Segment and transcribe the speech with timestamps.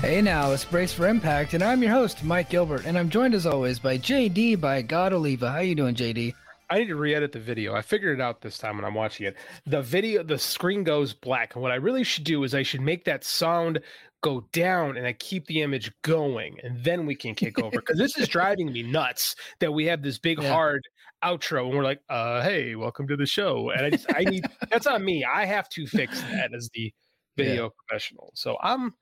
[0.00, 3.34] Hey now, it's Brace for Impact, and I'm your host, Mike Gilbert, and I'm joined
[3.34, 5.50] as always by JD by God Oliva.
[5.52, 6.34] How you doing, JD?
[6.70, 7.74] I need to re-edit the video.
[7.74, 9.36] I figured it out this time when I'm watching it.
[9.66, 12.80] The video, the screen goes black, and what I really should do is I should
[12.80, 13.80] make that sound
[14.22, 17.98] go down, and I keep the image going, and then we can kick over because
[17.98, 20.50] this is driving me nuts that we have this big Yeah.
[20.50, 20.82] hard
[21.22, 24.46] outro, and we're like, "Uh, hey, welcome to the show," and I just, I need
[24.70, 25.24] that's on me.
[25.24, 26.90] I have to fix that as the
[27.36, 28.32] video professional.
[28.34, 28.94] So I'm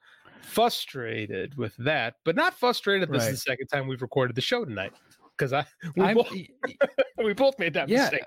[0.42, 3.10] frustrated with that, but not frustrated.
[3.10, 3.32] This Right.
[3.32, 4.92] is the second time we've recorded the show tonight
[5.36, 6.32] because I we both,
[7.18, 8.02] we both made that Yeah.
[8.02, 8.22] mistake.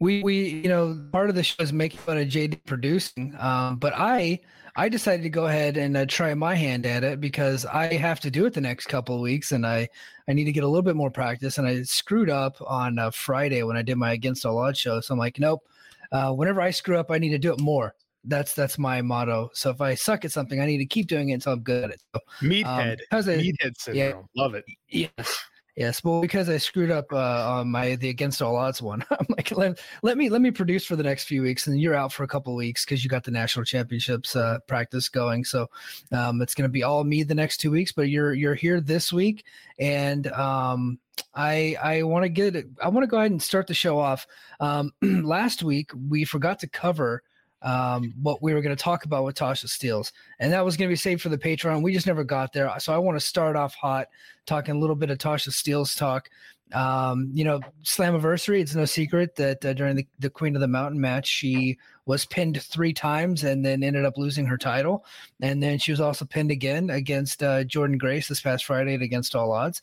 [0.00, 3.76] we we you know part of the show is making fun of JD producing, um,
[3.78, 4.40] but I
[4.76, 8.20] I decided to go ahead and uh, try my hand at it because I have
[8.20, 9.88] to do it the next couple of weeks, and I
[10.28, 11.58] I need to get a little bit more practice.
[11.58, 15.00] And I screwed up on uh, Friday when I did my Against All Odds show,
[15.00, 15.66] so I'm like, nope.
[16.12, 17.94] Uh, whenever I screw up, I need to do it more.
[18.24, 19.50] That's that's my motto.
[19.54, 21.84] So if I suck at something, I need to keep doing it until I'm good
[21.84, 22.02] at it.
[22.14, 22.98] So, Meathead.
[22.98, 24.26] because I- Meathead syndrome.
[24.36, 24.64] Love it.
[24.88, 25.38] Yes.
[25.78, 26.02] Yes.
[26.02, 29.56] Well, because I screwed up uh, on my the against all odds one, I'm like,
[29.56, 32.24] let, let me let me produce for the next few weeks, and you're out for
[32.24, 35.44] a couple of weeks because you got the national championships uh, practice going.
[35.44, 35.68] So
[36.10, 38.80] um, it's going to be all me the next two weeks, but you're you're here
[38.80, 39.44] this week,
[39.78, 40.98] and um,
[41.36, 42.56] I I want to get.
[42.82, 44.26] I want to go ahead and start the show off.
[44.58, 47.22] Um, last week we forgot to cover
[47.62, 50.88] um, what we were going to talk about with Tasha Steelz, and that was going
[50.88, 51.82] to be saved for the Patreon.
[51.82, 54.08] We just never got there, so I want to start off hot
[54.46, 56.28] talking a little bit of Tasha Steelz talk.
[56.72, 60.68] Um, you know, Slammiversary, it's no secret that uh, during the, the Queen of the
[60.68, 65.04] Mountain match, she was pinned three times and then ended up losing her title.
[65.40, 69.02] And then she was also pinned again against uh, Jordynne Grace this past Friday at
[69.02, 69.80] Against All Odds.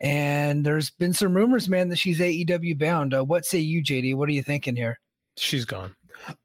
[0.00, 3.14] And there's been some rumors, man, that she's AEW bound.
[3.14, 4.14] Uh, what say you, JD?
[4.14, 5.00] What are you thinking here?
[5.36, 5.94] She's gone.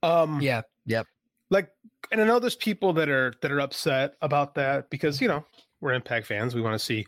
[0.01, 0.61] Um Yeah.
[0.85, 1.07] Yep.
[1.49, 1.69] like
[2.11, 5.45] and I know there's people that are that are upset about that because you know
[5.81, 6.55] we're impact fans.
[6.55, 7.05] We want to see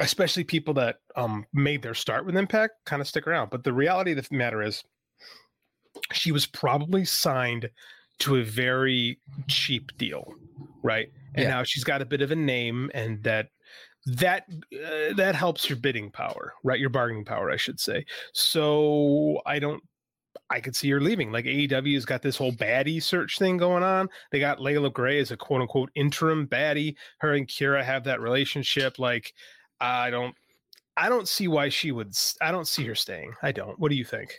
[0.00, 3.50] especially people that um made their start with impact kind of stick around.
[3.50, 4.82] But the reality of the matter is
[6.12, 7.70] she was probably signed
[8.18, 10.32] to a very cheap deal,
[10.82, 11.08] right?
[11.34, 11.48] And Yeah.
[11.50, 13.48] now she's got a bit of a name and that
[14.06, 16.78] that uh, that helps your bidding power, right?
[16.78, 18.06] Your bargaining power, I should say.
[18.32, 19.82] So I don't
[20.48, 21.32] I could see her leaving.
[21.32, 24.08] Like AEW's got this whole baddie search thing going on.
[24.30, 26.94] They got Leila Grey as a quote unquote interim baddie.
[27.18, 28.98] Her and Kira have that relationship.
[28.98, 29.34] Like,
[29.80, 30.34] I don't,
[30.96, 32.14] I don't see why she would.
[32.40, 33.34] I don't see her staying.
[33.42, 33.78] I don't.
[33.78, 34.38] What do you think?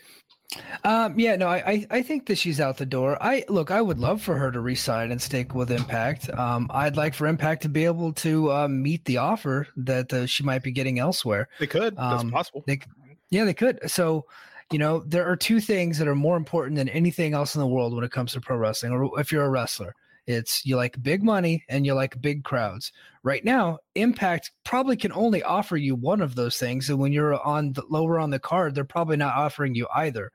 [0.86, 3.18] Um, yeah, no, I, I, I think that she's out the door.
[3.22, 6.30] I look, I would love for her to resign and stick with Impact.
[6.30, 10.26] Um, I'd like for Impact to be able to uh, meet the offer that uh,
[10.26, 11.50] she might be getting elsewhere.
[11.60, 11.98] They could.
[11.98, 12.64] That's Um, possible.
[12.66, 12.80] They,
[13.30, 13.92] yeah, they could.
[13.92, 14.26] So,
[14.72, 17.68] you know, there are two things that are more important than anything else in the
[17.68, 19.94] world when it comes to pro wrestling, or if you're a wrestler.
[20.26, 22.92] It's you like big money and you like big crowds.
[23.28, 27.38] Right now, Impact probably can only offer you one of those things, and when you're
[27.46, 30.32] on the lower on the card, they're probably not offering you either.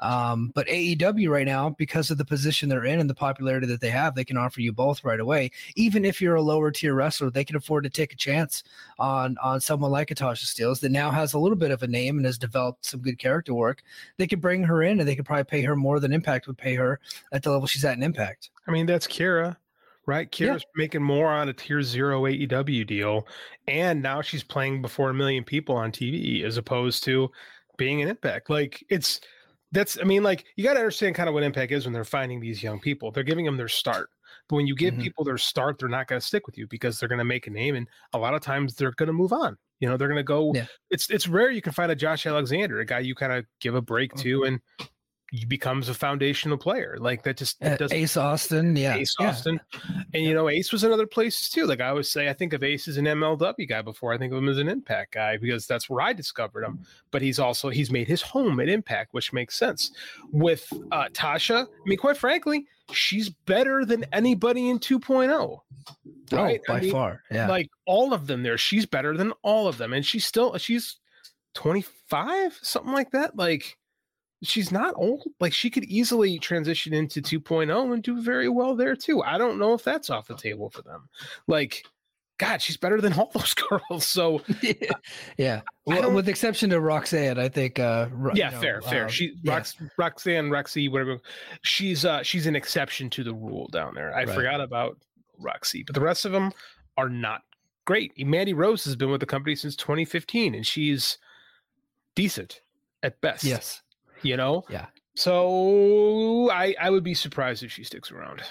[0.00, 3.80] Um, but AEW right now, because of the position they're in and the popularity that
[3.80, 5.52] they have, they can offer you both right away.
[5.74, 8.62] Even if you're a lower tier wrestler, they can afford to take a chance
[8.98, 12.18] on on someone like Atasha Steelz that now has a little bit of a name
[12.18, 13.82] and has developed some good character work.
[14.18, 16.58] They could bring her in and they could probably pay her more than Impact would
[16.58, 17.00] pay her
[17.32, 18.50] at the level she's at in Impact.
[18.68, 19.56] I mean, that's Kira,
[20.06, 20.28] right?
[20.38, 20.48] Yeah.
[20.54, 23.26] Kira's making more on a tier zero AEW deal,
[23.68, 27.30] and now she's playing before a million people on TV as opposed to
[27.76, 28.50] being an Impact.
[28.50, 29.20] Like it's
[29.72, 29.98] that's.
[30.00, 32.40] I mean, like you got to understand kind of what Impact is when they're finding
[32.40, 33.10] these young people.
[33.10, 34.10] They're giving them their start.
[34.48, 35.00] But when you give Mhm.
[35.02, 37.46] people their start, they're not going to stick with you because they're going to make
[37.46, 39.56] a name, and a lot of times they're going to move on.
[39.80, 40.52] You know, they're going to go.
[40.54, 40.66] Yeah.
[40.90, 43.74] It's it's rare you can find a Josh Alexander, a guy you kind of give
[43.74, 44.22] a break Mm-hmm.
[44.22, 44.60] to, and
[45.48, 46.96] becomes a foundational player.
[47.00, 49.28] Like that just Uh, it doesn't Ace Austin, yeah, Ace yeah.
[49.28, 49.60] Austin.
[50.12, 51.66] And you know, Ace was in other places too.
[51.66, 54.32] Like I always say, I think of Ace as an MLW guy before I think
[54.32, 56.80] of him as an Impact guy because that's where I discovered him.
[57.10, 59.90] But he's also he's made his home at Impact, which makes sense.
[60.30, 65.58] With uh, Tasha, I mean, quite frankly, she's better than anybody in 2.0.
[66.32, 66.60] Right?
[66.68, 67.48] Oh, I by mean, far, yeah.
[67.48, 70.96] Like all of them there, she's better than all of them, and she's still she's
[71.54, 73.36] 25, something like that.
[73.36, 73.76] Like
[74.44, 75.24] she's not old.
[75.40, 79.22] Like she could easily transition into 2.0 and do very well there too.
[79.22, 81.08] I don't know if that's off the table for them.
[81.46, 81.84] Like,
[82.38, 84.06] God, she's better than all those girls.
[84.06, 84.42] So
[85.38, 85.60] yeah.
[85.86, 87.78] Well, with exception to Roxanne, I think.
[87.78, 89.04] Uh, yeah, you know, fair, fair.
[89.06, 89.60] uh, She yeah.
[89.60, 91.18] Rox, Roxanne, Rexy, whatever.
[91.62, 94.14] She's uh she's an exception to the rule down there.
[94.14, 94.34] I Right.
[94.34, 94.98] forgot about
[95.38, 96.52] Roxy, but the rest of them
[96.96, 97.42] are not
[97.86, 98.12] great.
[98.26, 101.18] Mandy Rose has been with the company since 2015, and she's
[102.14, 102.60] decent
[103.02, 103.44] at best.
[103.44, 103.82] Yes.
[104.24, 104.64] You know.
[104.68, 104.86] Yeah.
[105.16, 108.42] So I I would be surprised if she sticks around.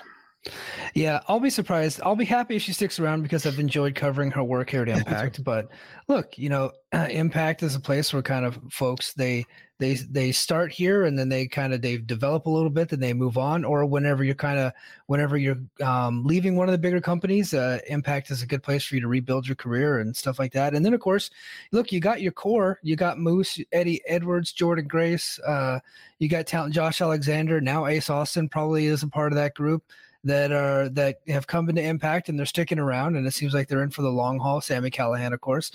[0.94, 2.02] Yeah, I'll be surprised.
[2.04, 4.88] I'll be happy if she sticks around because I've enjoyed covering her work here at
[4.98, 5.44] Impact.
[5.44, 5.70] but
[6.10, 9.46] look, you know, Impact is a place where kind of folks they
[9.84, 13.02] they they start here and then they kind of they develop a little bit, then
[13.02, 13.66] they move on.
[13.66, 14.72] Or whenever you're kind of
[15.08, 18.86] whenever you're um, leaving one of the bigger companies, uh, Impact is a good place
[18.86, 20.74] for you to rebuild your career and stuff like that.
[20.74, 21.30] And then of course,
[21.74, 22.80] look, you got your core.
[22.82, 25.38] You got Moose, Eddie Edwards, Jordynne Grace.
[25.40, 25.80] Uh,
[26.20, 27.60] you got talent Josh Alexander.
[27.60, 29.84] Now Ace Austin probably is a part of that group
[30.24, 33.68] that are that have come into impact and they're sticking around and it seems like
[33.68, 35.72] they're in for the long haul Sami Callihan of course.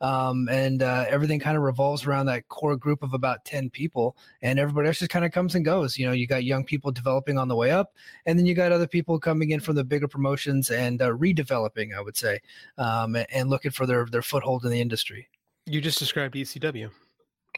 [0.00, 4.16] Um, and uh, everything kind of revolves around that core group of about 10 people
[4.42, 5.98] and everybody else just kind of comes and goes.
[5.98, 7.92] You know you got young people developing on the way up
[8.26, 11.94] and then you got other people coming in from the bigger promotions and uh, redeveloping
[11.96, 12.40] i would say
[12.78, 15.28] um, and, and looking for their their foothold in the industry.
[15.66, 16.90] You just described ECW.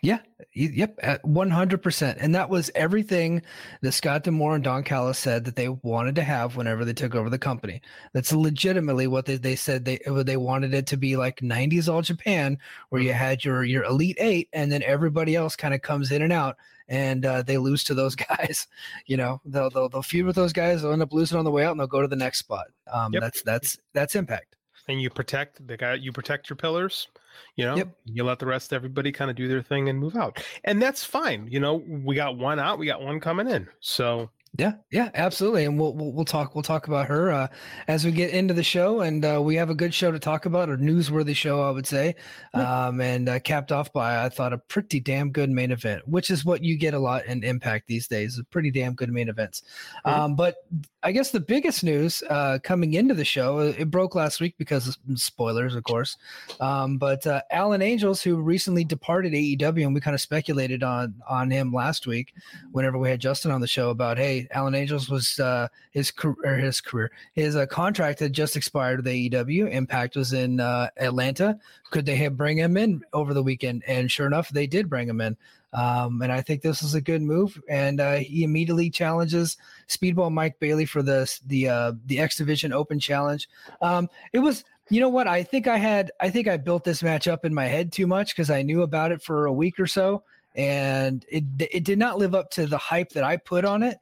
[0.05, 0.21] Y-
[0.55, 2.17] Yep, at 100%.
[2.21, 3.41] And that was everything
[3.81, 7.15] that Scott D'Amore and Don Callis said that they wanted to have whenever they took
[7.15, 7.81] over the company.
[8.13, 12.03] That's legitimately what they, they said they they wanted it to be like 90s All
[12.03, 12.59] Japan,
[12.91, 16.21] where you had your your elite eight, and then everybody else kind of comes in
[16.21, 16.57] and out,
[16.89, 18.67] and uh, they lose to those guys.
[19.07, 21.51] You know, they'll, they'll they'll feud with those guys, they'll end up losing on the
[21.51, 22.67] way out, and they'll go to the next spot.
[22.93, 23.23] Um, Yep.
[23.23, 24.57] That's that's that's impact.
[24.89, 27.09] and you protect the guy you protect your pillars
[27.57, 27.97] you know Yep.
[28.07, 30.81] you let the rest of everybody kind of do their thing and move out and
[30.81, 34.75] that's fine you know we got one out we got one coming in so Yeah,
[34.91, 37.49] yeah, absolutely, and we'll we'll, we'll talk we'll talk about her uh,
[37.89, 40.45] as we get into the show, and uh, we have a good show to talk
[40.45, 42.17] about, a newsworthy show, I would say,
[42.53, 46.31] um, and uh, capped off by I thought a pretty damn good main event, which
[46.31, 49.31] is what you get a lot in Impact these days, a pretty damn good main
[49.31, 49.63] events.
[50.05, 50.57] Um, but
[51.03, 54.57] I guess the biggest news uh, coming into the show, uh, it broke last week
[54.59, 56.19] because of spoilers, of course.
[56.61, 61.15] Um, but uh, Alan Angels, who recently departed AEW, and we kind of speculated on
[61.27, 62.35] on him last week,
[62.73, 66.57] whenever we had Justin on the show about, hey, Alan Angels was uh, his career,
[66.57, 69.71] his career, his uh, contract had just expired with AEW.
[69.71, 71.59] Impact was in uh, Atlanta.
[71.91, 73.83] Could they have bring him in over the weekend?
[73.87, 75.37] And sure enough, they did bring him in.
[75.75, 77.61] Um, and I think this is a good move.
[77.69, 79.57] And uh, he immediately challenges
[79.89, 83.49] Speedball Mike Bailey for the the uh, the X Division Open Challenge.
[83.81, 85.27] Um, it was, you know what?
[85.27, 88.07] I think I had, I think I built this match up in my head too
[88.07, 90.23] much because I knew about it for a week or so,
[90.55, 93.99] and it it did not live up to the hype that I put on it.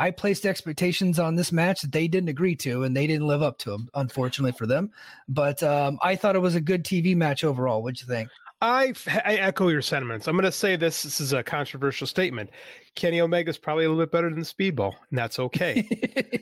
[0.00, 3.42] I placed expectations on this match that they didn't agree to, and they didn't live
[3.42, 4.90] up to them, unfortunately for them.
[5.28, 7.82] But um, I thought it was a good TV match overall.
[7.82, 8.28] What'd you think?
[8.62, 10.26] I, I echo your sentiments.
[10.26, 11.02] I'm going to say this.
[11.02, 12.50] This is a controversial statement.
[12.94, 15.86] Kenny Omega's probably a little bit better than Speedball, and that's okay.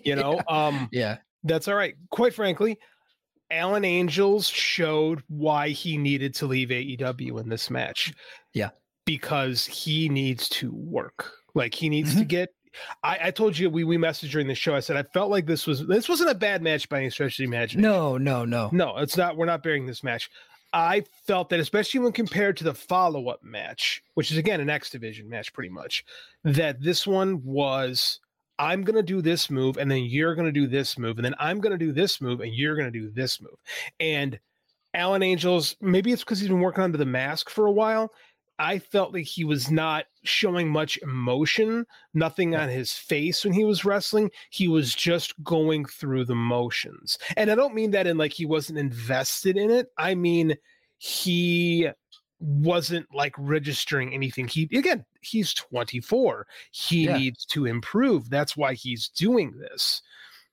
[0.05, 1.95] You know, um, yeah, that's all right.
[2.11, 2.79] Quite frankly,
[3.51, 8.15] Alan Angels showed why he needed to leave AEW in this match.
[8.55, 8.71] Yeah.
[9.05, 11.33] because he needs to work.
[11.55, 12.51] Like he needs to get.
[13.03, 14.75] I, I told you we we messaged during the show.
[14.75, 17.35] I said I felt like this was this wasn't a bad match by any stretch
[17.35, 17.83] of the imagination.
[17.83, 18.71] no, no, no.
[18.73, 19.37] No, it's not.
[19.37, 20.31] We're not bearing this match.
[20.73, 24.71] I felt that, especially when compared to the follow up match, which is again an
[24.71, 26.05] X Division match, pretty much,
[26.45, 28.21] that this one was
[28.59, 31.25] I'm going to do this move, and then you're going to do this move, and
[31.25, 33.57] then I'm going to do this move, and you're going to do this move.
[34.01, 34.39] And
[34.95, 38.13] Alan Angels, maybe it's because he's been working under the mask for a while.
[38.59, 43.65] I felt like he was not showing much emotion, nothing on his face when he
[43.65, 44.31] was wrestling.
[44.51, 47.19] He was just going through the motions.
[47.37, 49.89] And I don't mean that in like he wasn't invested in it.
[49.99, 50.57] I mean,
[50.99, 51.89] he
[52.41, 54.47] wasn't like registering anything.
[54.47, 56.47] He, again, he's 24.
[56.71, 57.19] He Yeah.
[57.19, 58.31] needs to improve.
[58.31, 60.03] That's why he's doing this.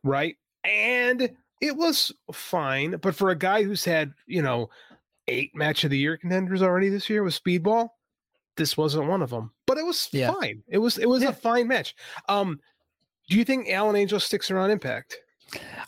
[0.04, 0.36] Right.
[0.64, 1.30] and
[1.62, 2.98] it was fine.
[2.98, 4.70] But for a guy who's had, you know,
[5.28, 7.90] eight match of the year contenders already this year with Speedball,
[8.58, 9.52] this wasn't one of them.
[9.68, 10.32] But it was Yeah.
[10.34, 10.64] fine.
[10.68, 11.30] It was it was Yeah.
[11.30, 11.96] a fine match.
[12.30, 12.60] Um,
[13.30, 15.18] do you think Alan Angel sticks around Impact?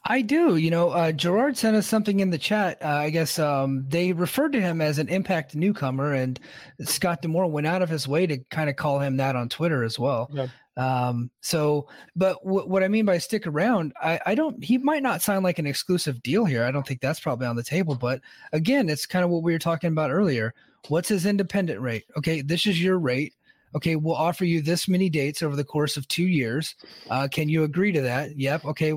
[0.06, 0.56] I do.
[0.56, 2.78] You know, uh, Gerard sent us something in the chat.
[2.82, 6.40] Uh, I guess um, they referred to him as an Impact newcomer, and
[6.84, 9.84] Scott D'Amore went out of his way to kind of call him that on Twitter
[9.84, 10.30] as well.
[10.32, 10.48] Yeah.
[10.78, 14.64] Um, so, but w- what I mean by stick around, I, I don't.
[14.64, 16.64] He might not sign like an exclusive deal here.
[16.64, 17.96] I don't think that's probably on the table.
[17.96, 18.22] But
[18.54, 20.54] again, it's kind of what we were talking about earlier.
[20.88, 22.06] What's his independent rate?
[22.18, 23.34] Okay, this is your rate.
[23.76, 26.76] Okay, we'll offer you this many dates over the course of two years.
[27.10, 28.38] Uh, can you agree to that?
[28.38, 28.66] Yep.
[28.66, 28.94] Okay,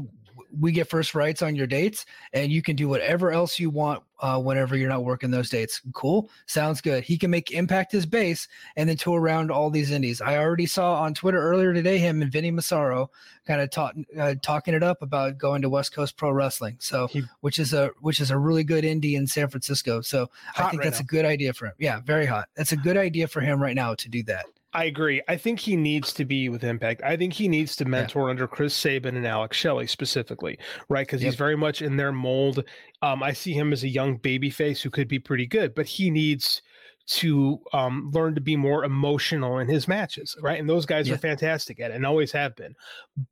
[0.59, 4.03] we get first rights on your dates and you can do whatever else you want
[4.21, 5.81] uh, whenever you're not working those dates.
[5.95, 6.29] Cool.
[6.47, 7.05] Sounds good.
[7.05, 10.21] He can make impact his base and then tour around all these indies.
[10.21, 13.11] I already saw on Twitter earlier today him and Vinny Massaro
[13.47, 16.77] kind of talk, uh, talking it up about going to West Coast Pro Wrestling.
[16.81, 20.01] So, He- which is a which is a really good indie in San Francisco.
[20.01, 21.05] So, I think right that's now.
[21.05, 21.75] a good idea for him.
[21.79, 22.49] Yeah, very hot.
[22.57, 24.47] That's a good idea for him right now to do that.
[24.73, 25.21] I agree.
[25.27, 27.03] I think he needs to be with Impact.
[27.03, 30.59] I think he needs to mentor under Chris Sabin and Alex Shelley specifically,
[30.89, 31.07] right?
[31.07, 32.63] Because he's very much in their mold.
[33.03, 35.87] Um, I see him as a young baby face who could be pretty good, but
[35.87, 36.63] he needs
[37.07, 40.61] to um, learn to be more emotional in his matches, right?
[40.61, 41.15] And those guys Yeah.
[41.15, 42.77] are fantastic at it and always have been,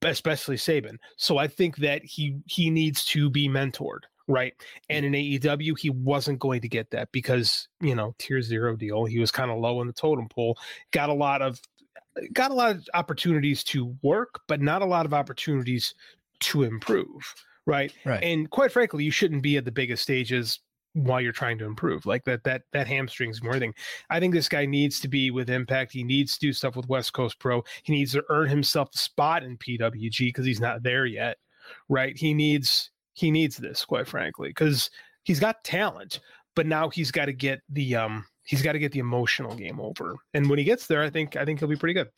[0.02, 0.99] especially Sabin.
[1.16, 4.54] So I think that he he needs to be mentored, right?
[4.58, 4.64] Mm.
[4.90, 9.04] And in AEW, he wasn't going to get that because you know tier zero deal.
[9.06, 10.56] He was kind of low in the totem pole.
[10.92, 11.61] Got a lot of
[12.32, 15.94] got a lot of opportunities to work, but not a lot of opportunities
[16.40, 17.35] to improve,
[17.66, 17.92] right?
[18.04, 18.23] Right.
[18.23, 20.61] And quite frankly, you shouldn't be at the biggest stages
[20.94, 22.06] while you're trying to improve.
[22.06, 23.75] Like that that that hamstrings more thing.
[24.11, 25.92] I think this guy needs to be with Impact.
[25.92, 27.62] He needs to do stuff with West Coast Pro.
[27.82, 31.38] He needs to earn himself a spot in PWG because he's not there yet.
[31.88, 32.16] Right?
[32.16, 34.90] He needs he needs this, quite frankly, because
[35.25, 36.20] he's got talent,
[36.54, 39.80] but now he's got to get the um he's got to get the emotional game
[39.80, 40.14] over.
[40.34, 42.08] And when he gets there, I think I think he'll be pretty good.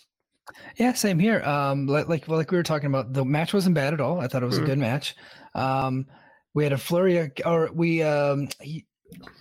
[0.76, 1.42] Yeah, same here.
[1.42, 4.20] Um, like like well, like we were talking about, the match wasn't bad at all.
[4.20, 4.62] I thought it was Mhm.
[4.64, 5.14] a good match.
[5.54, 6.06] Um,
[6.54, 8.84] we had a flurry, of, or we um, he,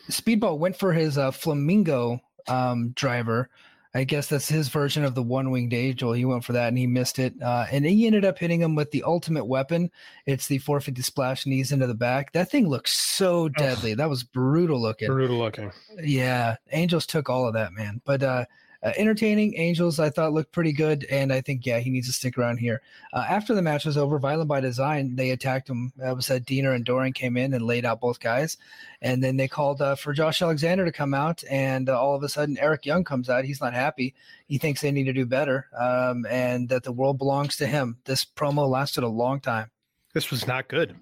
[0.09, 3.49] Speedball went for his uh, flamingo um driver.
[3.93, 6.13] I guess that's his version of the one winged angel.
[6.13, 7.33] He went for that and he missed it.
[7.41, 9.89] Uh, and he ended up hitting him with the ultimate weapon.
[10.27, 12.31] It's the 450 splash knees into the back.
[12.33, 13.95] That thing looks so deadly.
[13.95, 15.07] That was brutal looking.
[15.07, 15.71] Brutal looking.
[16.03, 17.99] Yeah, Angels took all of that, man.
[18.05, 18.45] But uh,
[18.81, 22.13] uh, entertaining Angels, I thought looked pretty good, and I think yeah, he needs to
[22.13, 22.81] stick around here.
[23.11, 25.91] Uh, after the match was over, Violent by Design they attacked him.
[25.97, 28.57] That was that Deaner and Doering came in and laid out both guys,
[29.01, 32.23] and then they called uh, for Josh Alexander to come out, and uh, all of
[32.23, 33.43] a sudden Eric Young comes out.
[33.43, 34.15] He's not happy.
[34.47, 37.97] He thinks they need to do better, um, and that the world belongs to him.
[38.05, 39.71] This promo lasted a long time.
[40.13, 40.95] This was not good.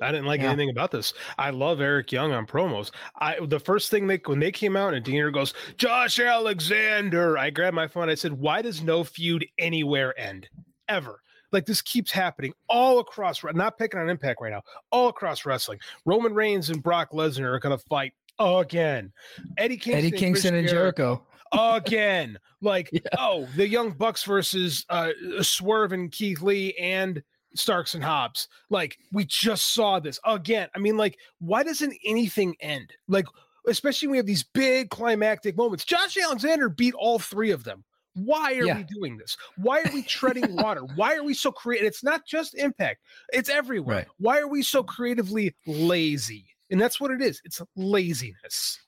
[0.00, 0.48] I didn't like Yeah.
[0.50, 1.14] anything about this.
[1.38, 2.90] I love Eric Young on promos.
[3.20, 7.38] I the first thing they when they came out and Deaner goes, Josh Alexander.
[7.38, 8.08] I grabbed my phone.
[8.08, 10.48] I said, Why does no feud anywhere end?
[10.88, 11.20] Ever.
[11.52, 15.78] Like this keeps happening all across not picking on impact right now, all across wrestling.
[16.04, 19.12] Roman Reigns and Brock Lesnar are gonna fight again.
[19.56, 21.24] Eddie Kingston, Eddie Kingston Chris and Jericho.
[21.52, 22.38] again.
[22.62, 23.00] Like, Yeah.
[23.18, 25.10] oh, the Young Bucks versus uh,
[25.42, 27.22] Swerve and Keith Lee and
[27.58, 28.48] Starks and Hobbs.
[28.70, 30.68] Like, we just saw this again.
[30.74, 32.92] I mean, like, why doesn't anything end?
[33.08, 33.26] Like,
[33.68, 35.84] especially when we have these big climactic moments.
[35.84, 37.84] Josh Alexander beat all three of them.
[38.14, 38.78] Why are Yeah.
[38.78, 39.36] we doing this?
[39.56, 40.80] Why are we treading water?
[40.94, 41.86] Why are we so creative?
[41.86, 43.00] It's not just impact,
[43.32, 43.96] it's everywhere.
[43.96, 44.06] Right.
[44.18, 46.46] Why are we so creatively lazy?
[46.70, 47.42] And that's what it is.
[47.44, 48.80] It's laziness.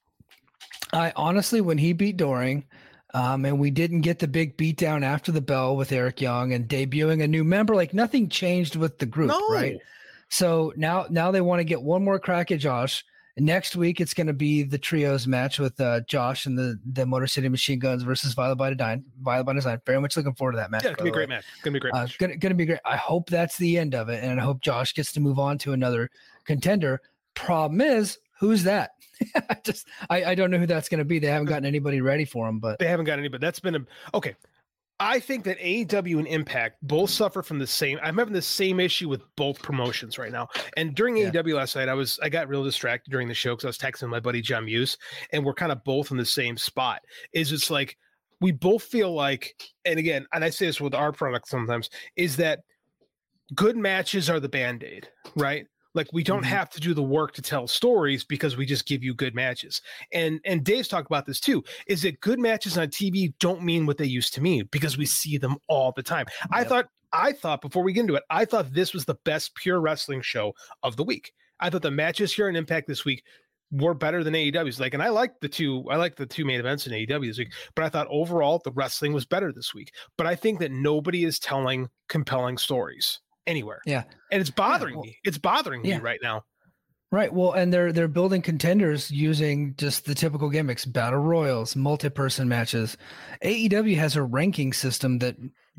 [0.93, 2.65] I honestly, when he beat Doering,
[3.15, 6.69] um, and we didn't get the big beatdown after the bell with Eric Young and
[6.69, 9.49] debuting a new member, like nothing changed with the group, no.
[9.49, 9.79] right?
[10.29, 13.05] So now, now they want to get one more crack at Josh.
[13.39, 17.07] Next week, it's going to be the trios match with uh, Josh and the the
[17.07, 19.05] Motor City Machine Guns versus Violent by Design.
[19.23, 19.81] Violent by Design.
[19.87, 20.83] Very much looking forward to that match.
[20.83, 21.45] Yeah, it's gonna be a great match.
[21.55, 22.19] It's gonna be great Uh, match.
[22.19, 22.81] gonna, gonna be great.
[22.85, 25.57] I hope that's the end of it, and I hope Josh gets to move on
[25.59, 26.11] to another
[26.47, 27.01] contender.
[27.35, 28.91] Problem is, who's that?
[29.51, 31.19] I just I, I don't know who that's gonna be.
[31.19, 33.77] They haven't gotten anybody ready for him, but They haven't got any, but that's been
[33.77, 33.81] a
[34.15, 34.35] okay.
[35.01, 38.01] I think that AEW and Impact both suffer from the same.
[38.03, 40.49] I'm having the same issue with both promotions right now.
[40.77, 41.31] And during Yeah.
[41.31, 43.79] AEW last night, I was I got real distracted during the show because I was
[43.79, 44.99] texting my buddy John Muse,
[45.33, 47.03] and we're kind of both in the same spot.
[47.33, 47.97] Is it's like
[48.41, 52.37] we both feel like, and again, and I say this with our product sometimes, is
[52.37, 52.61] that
[53.55, 55.67] good matches are the band aid, right?
[55.99, 56.47] Like we don't Mhm.
[56.47, 59.83] have to do the work to tell stories because we just give you good matches.
[60.13, 61.63] And and Dave's talked about this too.
[61.89, 65.05] Is that good matches on TV don't mean what they used to mean because we
[65.05, 66.27] see them all the time.
[66.53, 69.55] I thought I thought before we get into it, I thought this was the best
[69.57, 71.33] pure wrestling show of the week.
[71.59, 73.25] I thought the matches here in Impact this week
[73.71, 74.79] were better than AEW's.
[74.79, 77.39] Like, and I like the two, I like the two main events in AEW this
[77.39, 79.93] week, but I thought overall the wrestling was better this week.
[80.17, 83.81] But I think that nobody is telling compelling stories anywhere.
[83.85, 84.05] Yeah.
[84.31, 85.19] And it's bothering well, me.
[85.25, 85.97] It's bothering yeah.
[85.97, 86.45] me right now.
[87.11, 87.33] Right.
[87.33, 92.99] Well, and they're they're building contenders using just the typical gimmicks, battle royals, multi-person matches.
[93.43, 95.37] AEW has a ranking system that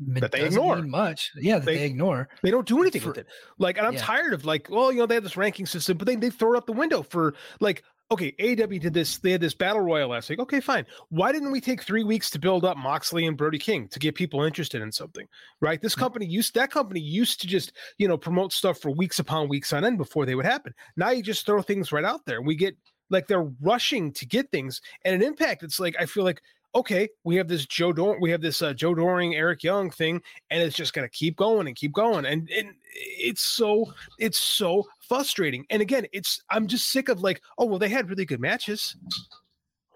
[0.08, 1.30] that they ignore much.
[1.36, 2.28] Yeah, that they, they, ignore.
[2.42, 3.26] They don't do anything for, with it.
[3.58, 4.00] Like, and I'm yeah.
[4.00, 6.54] tired of like, well, you know, they have this ranking system, but then they throw
[6.54, 9.18] it out the window for like okay, AEW did this.
[9.18, 10.40] They had this battle royal last week.
[10.40, 10.84] Okay, fine.
[11.10, 14.14] Why didn't we take three weeks to build up Moxley and Brody King to get
[14.14, 15.26] people interested in something?
[15.60, 15.80] Right.
[15.80, 16.00] This mm.
[16.00, 19.72] company used that company used to just you know promote stuff for weeks upon weeks
[19.72, 20.74] on end before they would happen.
[20.96, 22.76] Now you just throw things right out there, and we get
[23.10, 24.80] like they're rushing to get things.
[25.04, 26.42] And an impact, it's like I feel like
[26.74, 30.22] okay, we have this Joe Dor- we have this uh, Joe Doering, Eric Young thing,
[30.50, 34.86] and it's just gonna keep going and keep going, and and it's so it's so
[35.08, 35.64] frustrating.
[35.70, 38.96] And again, it's I'm just sick of like, oh well, they had really good matches.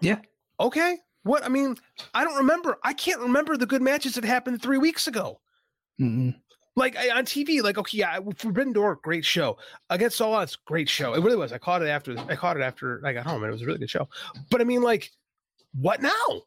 [0.00, 0.18] Yeah.
[0.60, 0.98] Okay.
[1.22, 1.76] What I mean,
[2.12, 2.78] I don't remember.
[2.84, 5.40] I can't remember the good matches that happened three weeks ago.
[6.00, 6.34] mm
[6.76, 9.56] Like I, on TV, like okay, yeah, Forbidden Door, great show.
[9.88, 11.14] Against All Odds, great show.
[11.14, 11.52] It really was.
[11.52, 13.66] I caught it after I caught it after I got home, and it was a
[13.66, 14.08] really good show.
[14.50, 15.10] But I mean, like,
[15.72, 16.42] what now?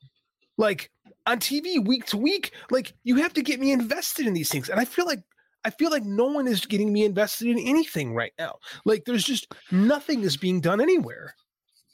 [0.57, 0.91] Like
[1.25, 4.69] on TV week to week, like you have to get me invested in these things.
[4.69, 5.21] And I feel like
[5.63, 8.55] I feel like no one is getting me invested in anything right now.
[8.85, 11.33] Like there's just nothing is being done anywhere.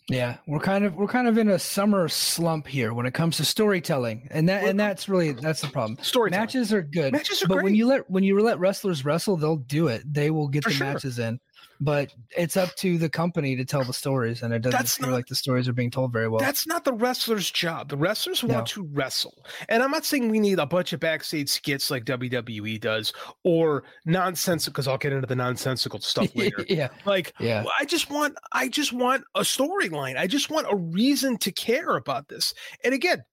[0.10, 3.38] Yeah, we're kind of we're kind of in a summer slump here when it comes
[3.38, 5.98] to storytelling, and that and that's really that's the problem.
[6.04, 7.64] Story matches are good, matches are but great.
[7.64, 10.04] when you let when you let wrestlers wrestle, they'll do it.
[10.06, 10.88] They will get For the sure.
[10.88, 11.40] matches in
[11.84, 15.10] but it's up to the company to tell the stories and it doesn't that's feel
[15.10, 16.40] not, like the stories are being told very well.
[16.40, 17.90] That's not the wrestler's job.
[17.90, 18.84] The wrestlers want no.
[18.84, 19.46] to wrestle.
[19.68, 23.12] And i'm not saying we need a bunch of backstage skits like wwe does
[23.44, 26.66] or nonsensical because i'll get into the nonsensical stuff later.
[26.70, 26.90] Yeah.
[27.06, 27.66] Like yeah.
[27.80, 30.18] I just want i just want a storyline.
[30.18, 32.54] I just want a reason to care about this.
[32.84, 33.24] And again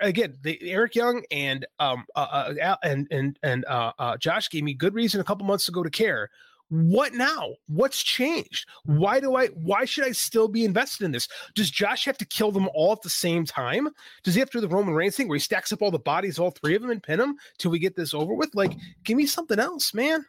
[0.00, 4.62] again, the, Eric Young and um uh, uh, and and and uh, uh, Josh gave
[4.62, 6.30] me good reason a couple months ago to care
[6.70, 7.54] what now?
[7.66, 8.66] What's changed?
[8.84, 11.28] Why do i why should i still be invested in this?
[11.54, 13.88] Does josh have to kill them all at the same time?
[14.22, 15.98] Does he have to do the roman reigns thing where he stacks up all the
[15.98, 18.54] bodies all three of them and pin them till we get this over with?
[18.54, 18.72] Like
[19.04, 20.24] give me something else man.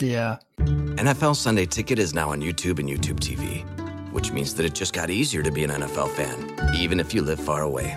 [0.00, 0.38] Yeah.
[0.58, 3.64] Nfl sunday ticket is now on youtube and youtube tv
[4.12, 7.20] which means that it just got easier to be an nfl fan even if you
[7.20, 7.96] live far away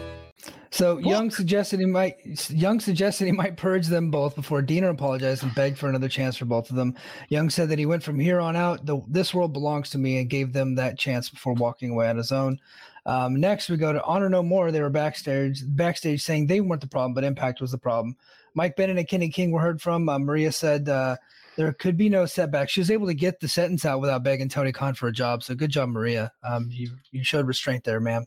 [0.73, 5.43] So Young suggested he might Young suggested he might purge them both before Deaner apologized
[5.43, 6.95] and begged for another chance for both of them.
[7.27, 10.19] Young said that he went from here on out, the, this world belongs to me,
[10.19, 12.57] and gave them that chance before walking away on his own.
[13.05, 14.71] Um, next, we go to Honor No More.
[14.71, 18.15] They were backstage, backstage saying they weren't the problem, but Impact was the problem.
[18.53, 20.07] Mike Bennett and Kenny King were heard from.
[20.07, 21.17] Uh, Maria said uh,
[21.57, 22.69] there could be no setback.
[22.69, 25.43] She was able to get the sentence out without begging Tony Khan for a job.
[25.43, 26.31] So good job, Maria.
[26.43, 28.25] Um, you you showed restraint there, ma'am.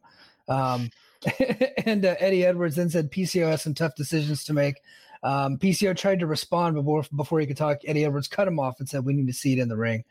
[0.48, 0.90] Um,
[1.87, 4.80] and uh, Eddie Edwards then said PCO has some tough decisions to make.
[5.22, 7.78] Um, PCO tried to respond before before he could talk.
[7.87, 10.04] Eddie Edwards cut him off and said, "We need to see it in the ring."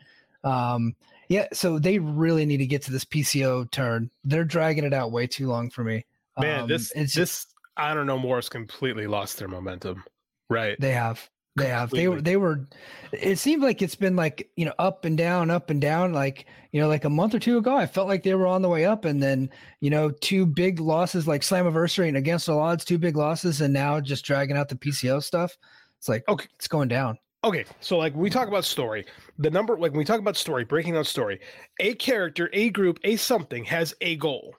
[0.44, 0.96] Um,
[1.30, 4.10] yeah, so they really need to get to this PCO turn.
[4.24, 6.06] They're dragging it out way too long for me.
[6.38, 7.48] Man, um, this this
[7.78, 8.18] I don't know.
[8.18, 10.04] Morris completely lost their momentum.
[10.50, 10.80] Right?
[10.80, 11.30] They have.
[11.56, 11.92] They have.
[11.92, 12.20] They were.
[12.20, 12.68] They were.
[13.12, 16.12] It seemed like it's been like you know up and down, up and down.
[16.12, 18.64] Like you know, like a month or two ago, I felt like they were on
[18.64, 22.60] the way up, and then you know, two big losses like Slammiversary and Against All
[22.60, 25.56] Odds, two big losses, and now just dragging out the PCO stuff.
[26.00, 27.20] It's like okay, it's going down.
[27.44, 29.06] Okay, so like we talk about story,
[29.38, 31.40] the number like when we talk about story, breaking down story,
[31.80, 34.56] a character, a group, a something has a goal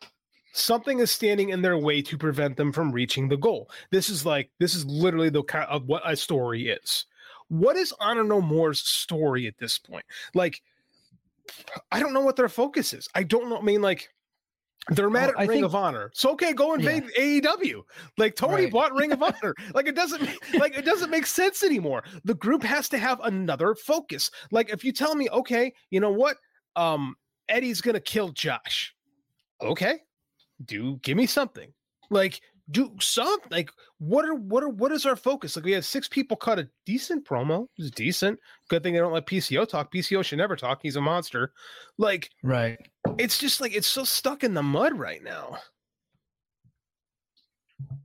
[0.56, 3.68] something is standing in their way to prevent them from reaching the goal.
[3.90, 7.06] This is like this is literally the kind of what a story is.
[7.48, 10.04] What is Honor No More's story at this point?
[10.34, 10.62] Like,
[11.92, 13.08] I don't know what their focus is.
[13.14, 13.58] I don't know.
[13.58, 14.08] I mean, like,
[14.90, 16.10] They're mad Well, at I Ring think- of Honor.
[16.14, 17.82] So okay, go invade AEW.
[18.18, 18.72] Like Tony Right.
[18.72, 19.54] bought Ring of Honor.
[19.74, 20.22] Like it doesn't
[20.54, 22.02] like it doesn't make sense anymore.
[22.24, 24.30] The group has to have another focus.
[24.50, 26.36] Like if you tell me, okay, you know what?
[26.76, 27.16] Um
[27.48, 28.94] Eddie's gonna kill Josh.
[29.62, 30.00] Okay.
[30.64, 31.72] Do give me something.
[32.10, 35.56] Like do something like what are what are what is our focus?
[35.56, 37.64] Like we had six people cut a decent promo.
[37.78, 38.38] It was decent.
[38.68, 39.92] Good thing they don't let PCO talk.
[39.92, 40.80] PCO should never talk.
[40.82, 41.52] He's a monster.
[41.98, 42.78] Like Right.
[43.18, 45.58] it's just like it's so stuck in the mud right now.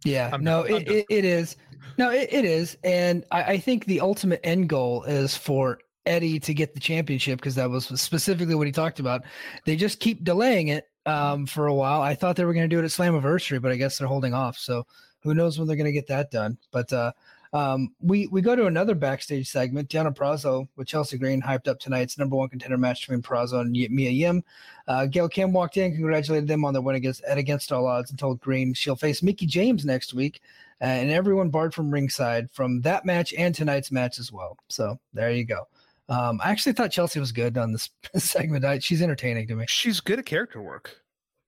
[0.05, 0.81] Yeah, I'm no, done.
[0.81, 1.57] It, it, it is.
[1.97, 2.77] No, it, it is.
[2.83, 7.39] And I, I think the ultimate end goal is for Eddie to get the championship
[7.39, 9.23] because that was specifically what he talked about.
[9.65, 12.01] They just keep delaying it um, for a while.
[12.01, 14.33] I thought they were going to do it at Slammiversary, but I guess they're holding
[14.33, 14.57] off.
[14.57, 14.85] So
[15.21, 16.57] who knows when they're going to get that done.
[16.71, 17.11] But uh,
[17.51, 19.89] um, we, we go to another backstage segment.
[19.89, 23.71] Deonna Purazzo with Chelsea Green hyped up tonight's number one contender match between Purazzo and
[23.71, 24.43] Mia Yim.
[24.87, 28.11] Uh, Gail Kim walked in, congratulated them on their win against at against all odds,
[28.11, 30.41] and told Green she'll face Mickie James next week.
[30.81, 34.57] And everyone barred from ringside from that match and tonight's match as well.
[34.69, 35.67] So there you go.
[36.09, 38.65] Um, I actually thought Chelsea was good on this segment.
[38.65, 39.65] I, she's entertaining to me.
[39.69, 40.97] She's good at character work.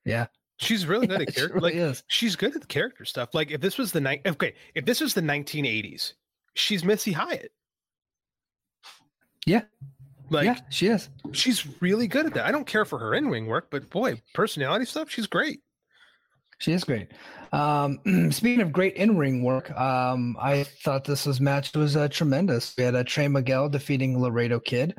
[0.06, 0.28] Yeah,
[0.60, 1.56] She's really good at She character.
[1.56, 2.04] really like is.
[2.08, 3.34] she's good at the character stuff.
[3.34, 6.14] Like if this was the night, okay, if this was the 1980s,
[6.54, 7.52] she's Missy Hyatt.
[9.46, 9.64] Yeah.
[10.30, 11.10] Like yeah, she is.
[11.34, 12.46] she's really good at that.
[12.46, 15.60] I don't care for her in wing work, but boy, personality stuff, she's great.
[16.62, 17.08] She is great.
[17.52, 18.00] Um,
[18.32, 22.76] speaking of great in-ring work, um, I thought this was match was uh, tremendous.
[22.78, 24.96] We had uh, Trey Miguel defeating Laredo Kid.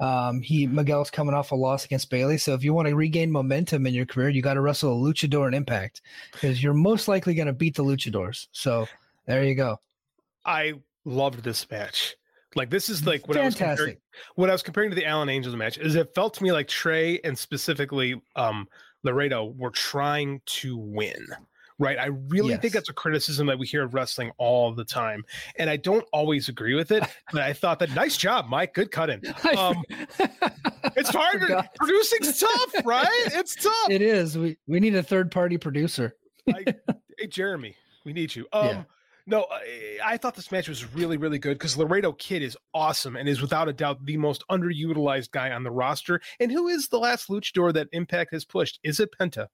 [0.00, 3.30] Um, he Miguel's coming off a loss against Bailey, so if you want to regain
[3.30, 7.06] momentum in your career, you got to wrestle a luchador in Impact because you're most
[7.06, 8.48] likely going to beat the luchadors.
[8.50, 8.88] So
[9.26, 9.78] there you go.
[10.44, 10.74] I
[11.04, 12.16] loved this match.
[12.56, 14.00] Like this is like what I was comparing, Fantastic.
[14.34, 16.66] what I was comparing to the Alan Angels match is it felt to me like
[16.66, 18.66] Trey and specifically um
[19.04, 21.26] Laredo were trying to win.
[21.78, 21.98] Right.
[21.98, 22.60] I really Yes.
[22.62, 25.24] think that's a criticism that we hear of wrestling all the time.
[25.58, 27.02] And I don't always agree with it.
[27.32, 28.74] But I thought that nice job, Mike.
[28.74, 29.20] Good cut in.
[29.56, 29.82] Um,
[30.96, 31.40] it's hard.
[31.76, 33.06] Producing's tough, right?
[33.26, 33.90] It's tough.
[33.90, 34.38] it is.
[34.38, 36.14] We we need a third party producer.
[36.48, 36.64] I,
[37.18, 38.46] hey, Jeremy, we need you.
[38.52, 38.82] Um, Yeah.
[39.26, 43.16] No, I, I thought this match was really, really good because Laredo Kid is awesome
[43.16, 46.20] and is without a doubt the most underutilized guy on the roster.
[46.38, 48.80] And who is the last luchador that Impact has pushed?
[48.82, 49.46] Is it Penta?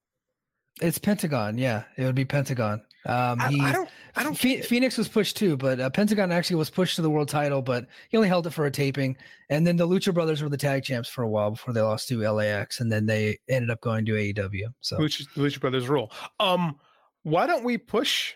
[0.80, 1.58] It's Pentagon.
[1.58, 2.82] Yeah, it would be Pentagon.
[3.06, 3.88] Um, I, he, I don't.
[4.16, 4.36] I don't.
[4.36, 7.86] Phoenix was pushed too, but uh, Pentagon actually was pushed to the world title, but
[8.08, 9.16] he only held it for a taping.
[9.48, 12.08] And then the Lucha Brothers were the tag champs for a while before they lost
[12.08, 14.68] to LAX, and then they ended up going to AEW.
[14.80, 16.12] So Lucha, Lucha Brothers rule.
[16.38, 16.78] Um,
[17.22, 18.34] why don't we push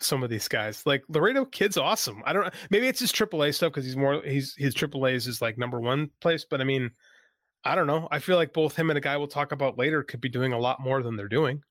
[0.00, 0.84] some of these guys?
[0.86, 2.22] Like Laredo Kid's awesome.
[2.24, 2.44] I don't.
[2.44, 2.50] Know.
[2.70, 4.22] Maybe it's his AAA stuff because he's more.
[4.22, 6.44] He's his AAA is his like number one place.
[6.48, 6.90] But I mean,
[7.64, 8.08] I don't know.
[8.10, 10.52] I feel like both him and a guy we'll talk about later could be doing
[10.52, 11.62] a lot more than they're doing.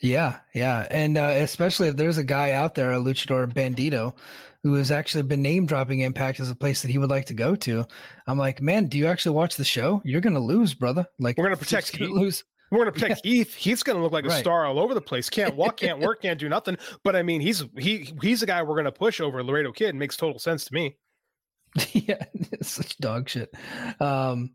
[0.00, 4.14] yeah, yeah, and uh, especially if there's a guy out there, a Luchador Bandido,
[4.62, 7.34] who has actually been name dropping Impact as a place that he would like to
[7.34, 7.86] go to.
[8.26, 10.02] I'm like, man, do you actually watch the show?
[10.04, 11.06] You're gonna lose, brother.
[11.18, 12.44] Like We're gonna protect just lose.
[12.70, 13.54] We're gonna protect Heath.
[13.54, 14.40] He's gonna look like a Right.
[14.40, 15.30] star all over the place.
[15.30, 16.76] Can't walk, can't work, can't do nothing.
[17.04, 19.94] But I mean, he's he he's a guy we're gonna push over Laredo Kid.
[19.94, 20.96] Makes total sense to me.
[21.92, 22.24] yeah,
[22.62, 23.54] such dog shit.
[24.00, 24.50] Um,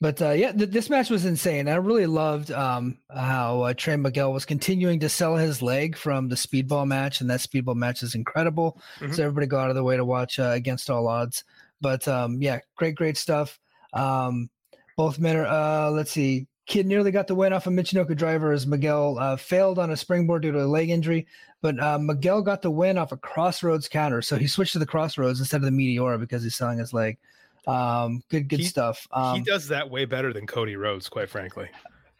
[0.00, 1.68] but uh, yeah, th- this match was insane.
[1.68, 6.28] I really loved um, how uh, Trey Miguel was continuing to sell his leg from
[6.28, 8.80] the speedball match, and that speedball match is incredible.
[8.98, 9.14] Mhm.
[9.14, 11.44] So everybody go out of their way to watch uh, against all odds.
[11.80, 13.60] But um, yeah, great, great stuff.
[13.92, 14.50] Um,
[14.96, 15.46] both men are.
[15.46, 16.46] Uh, let's see.
[16.66, 19.96] Kid nearly got the win off a Michinoku driver as Miguel uh, failed on a
[19.96, 21.26] springboard due to a leg injury,
[21.60, 24.22] but uh, Miguel got the win off a crossroads counter.
[24.22, 27.18] So he switched to the crossroads instead of the Meteora because he's selling his leg.
[27.66, 29.06] Um, good, good He- stuff.
[29.12, 31.68] Um, he does that way better than Cody Rhodes, quite frankly.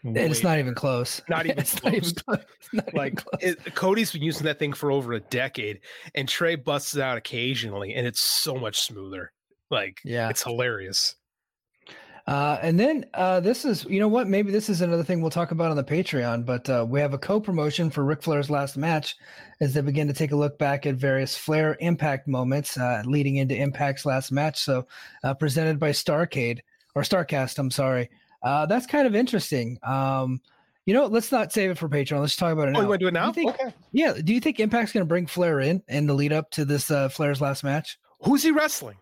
[0.05, 1.21] and it's not even close.
[1.29, 2.13] Not even it's not even close.
[2.23, 2.45] close.
[2.73, 3.43] Not even like close.
[3.43, 5.81] it, Cody's been using that thing for over a decade,
[6.17, 9.31] and Trey busts it out occasionally, and it's so much smoother.
[9.71, 10.29] Like, Yeah.
[10.31, 11.15] it's hilarious.
[12.27, 14.29] Uh, and then uh, this is, you know what?
[14.29, 16.47] Maybe this is another thing we'll talk about on the Patreon.
[16.47, 19.17] But uh, we have a co-promotion for Ric Flair's last match,
[19.61, 23.37] as they begin to take a look back at various Flair Impact moments uh, leading
[23.37, 24.61] into Impact's last match.
[24.61, 24.87] So,
[25.25, 26.61] uh, presented by Starcade
[26.95, 27.59] or Starcast.
[27.59, 28.09] I'm sorry.
[28.43, 29.79] Uh, that's kind of interesting.
[29.83, 30.41] Um,
[30.87, 32.21] you know, let's not save it for Patreon.
[32.21, 32.81] Let's talk about it now.
[32.81, 33.29] Oh, you want to do it now?
[33.29, 33.73] you think- okay.
[33.93, 34.15] Yeah.
[34.15, 36.91] Do you think Impact's going to bring Flair in in the lead up to this
[36.91, 37.99] uh, Flair's last match?
[38.21, 38.97] Who's he wrestling?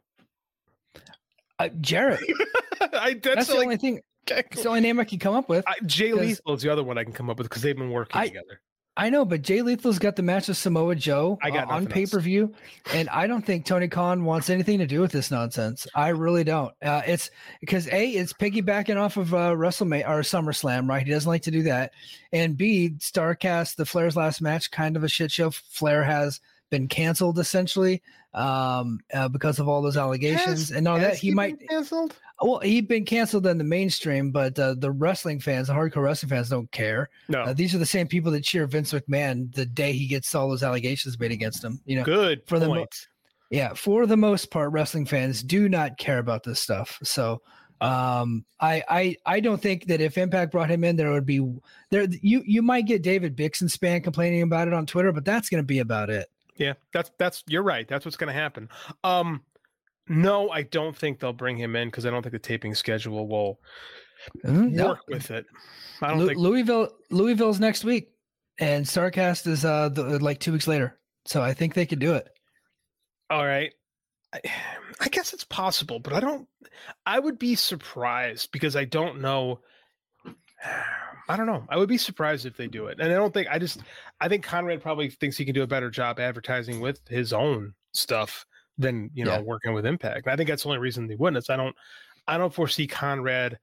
[1.60, 2.20] Uh, Jarrett.
[2.80, 4.00] I, that's, That's the like, only thing.
[4.26, 5.64] It's the only name I can come up with.
[5.66, 7.90] I, Jay Lethal is the other one I can come up with because they've been
[7.90, 8.60] working I- together.
[8.96, 11.86] I know, but Jay Lethal's got the match with Samoa Joe I got uh, on
[11.86, 12.52] pay per view,
[12.92, 15.86] and I don't think Tony Khan wants anything to do with this nonsense.
[15.94, 16.74] I really don't.
[16.82, 21.06] Uh, it's because a it's piggybacking off of uh, WrestleMania or SummerSlam, right?
[21.06, 21.92] He doesn't like to do that,
[22.32, 25.50] and b Starcast, the Flair's last match, kind of a shit show.
[25.50, 26.40] Flair has
[26.70, 28.02] been canceled essentially
[28.33, 31.68] um, uh, because of all those allegations, Has- and all that he, been might.
[31.68, 32.16] canceled.
[32.42, 36.30] Well, he'd been canceled in the mainstream, but uh, the wrestling fans, the hardcore wrestling
[36.30, 37.11] fans, don't care.
[37.28, 40.35] No, Uh, these are the same people that cheer Vince McMahon the day he gets
[40.35, 41.80] all those allegations made against him.
[41.85, 42.87] You know, good for the mo-
[43.50, 46.98] yeah, for the most part, wrestling fans do not care about this stuff.
[47.02, 47.42] So,
[47.83, 51.44] um, I I I don't think that if Impact brought him in, there would be
[51.90, 52.06] there.
[52.22, 55.66] You you might get David Bixenspan complaining about it on Twitter, but that's going to
[55.66, 56.30] be about it.
[56.60, 57.88] Yeah, that's that's you're right.
[57.88, 58.68] That's what's going to happen.
[59.02, 59.42] Um,
[60.08, 63.26] no, I don't think they'll bring him in because I don't think the taping schedule
[63.26, 63.58] will
[64.44, 64.88] Mhm, no.
[64.88, 65.46] work with it.
[66.02, 66.38] I don't think.
[66.38, 68.10] Louisville Louisville's next week,
[68.58, 70.98] and Starcast is uh the, like two weeks later.
[71.24, 72.28] So I think they could do it.
[73.30, 73.72] All right.
[74.34, 74.40] I,
[75.00, 76.46] I guess it's possible, but I don't.
[77.06, 79.60] I would be surprised because I don't know.
[81.30, 81.64] I don't know.
[81.68, 83.46] I would be surprised if they do it, and I don't think.
[83.48, 83.82] I just.
[84.20, 87.72] I think Conrad probably thinks he can do a better job advertising with his own
[87.92, 88.44] stuff
[88.78, 89.40] than you know Yeah.
[89.40, 90.26] working with Impact.
[90.26, 91.36] I think that's the only reason they wouldn't.
[91.42, 91.76] Is I don't.
[92.26, 93.58] I don't foresee Conrad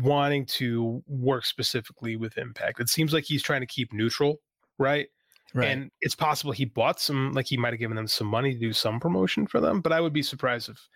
[0.00, 2.78] wanting to work specifically with Impact.
[2.78, 4.40] It seems like he's trying to keep neutral,
[4.78, 5.08] right?
[5.54, 5.68] Right.
[5.68, 8.58] And it's possible he bought some, like he might have given them some money to
[8.60, 9.80] do some promotion for them.
[9.80, 10.88] But I would be surprised if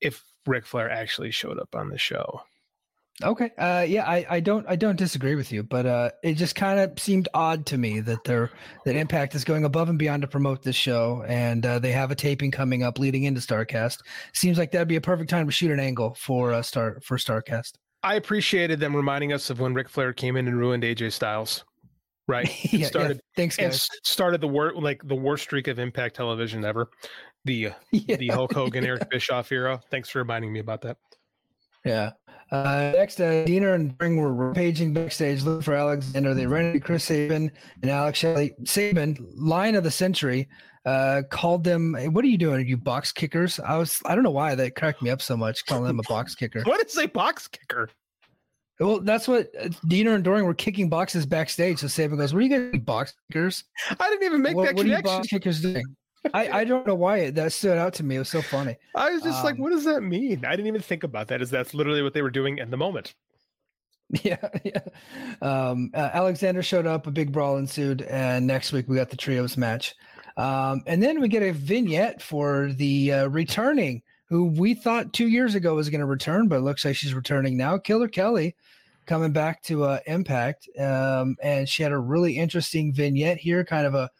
[0.00, 2.40] if Ric Flair actually showed up on the show.
[3.22, 3.50] Okay.
[3.56, 6.78] Uh, yeah, I, I don't I don't disagree with you, but uh, it just kind
[6.78, 8.50] of seemed odd to me that they're
[8.84, 12.10] that Impact is going above and beyond to promote this show, and uh, they have
[12.10, 14.00] a taping coming up leading into Starcast.
[14.34, 17.16] Seems like that'd be a perfect time to shoot an angle for uh, Star for
[17.16, 17.72] Starcast.
[18.02, 21.64] I appreciated them reminding us of when Ric Flair came in and ruined AJ Styles,
[22.28, 22.46] right?
[22.70, 22.86] yeah, yeah.
[22.86, 23.88] started Thanks, and guys.
[24.04, 26.90] started the worst like the worst streak of Impact television ever,
[27.46, 28.16] the Yeah.
[28.16, 29.80] the Hulk Hogan Eric Bischoff era.
[29.90, 30.98] Thanks for reminding me about that.
[31.82, 32.10] Yeah.
[32.52, 36.32] Uh, next, uh, Deaner and Bring were rampaging backstage looking for Alexander.
[36.32, 37.50] They ran into Chris Sabin
[37.82, 38.54] and Alex Shelley.
[38.64, 40.48] Sabin, line of the century,
[40.84, 42.56] uh, called them, "Hey, What are you doing?
[42.56, 43.58] Are you box kickers?
[43.58, 46.08] I was, I don't know why that cracked me up so much, calling them a
[46.08, 46.62] box kicker.
[46.62, 47.90] What is a box kicker?
[48.78, 51.78] Well, that's what uh, Deaner and Doering were kicking boxes backstage.
[51.78, 53.64] So Sabin goes, What are you guys box kickers?
[53.98, 55.16] I didn't even make what, that what are you connection.
[55.16, 55.82] box kickers doing?
[56.34, 58.16] I, I don't know why it, that stood out to me.
[58.16, 58.76] It was so funny.
[58.94, 60.44] I was just like, Um, what does that mean?
[60.44, 61.42] I didn't even think about that.
[61.42, 63.14] Is that's literally what they were doing in the moment?
[64.22, 64.78] Yeah, yeah.
[65.42, 69.16] Um, uh, Alexander showed up, a big brawl ensued, and next week we got the
[69.16, 69.96] trios match.
[70.36, 75.28] Um, and then we get a vignette for the uh, returning, who we thought two
[75.28, 77.78] years ago was going to return, but it looks like she's returning now.
[77.78, 78.54] Killer Kelly
[79.06, 83.86] coming back to uh, Impact, um, and she had a really interesting vignette here, kind
[83.86, 84.10] of a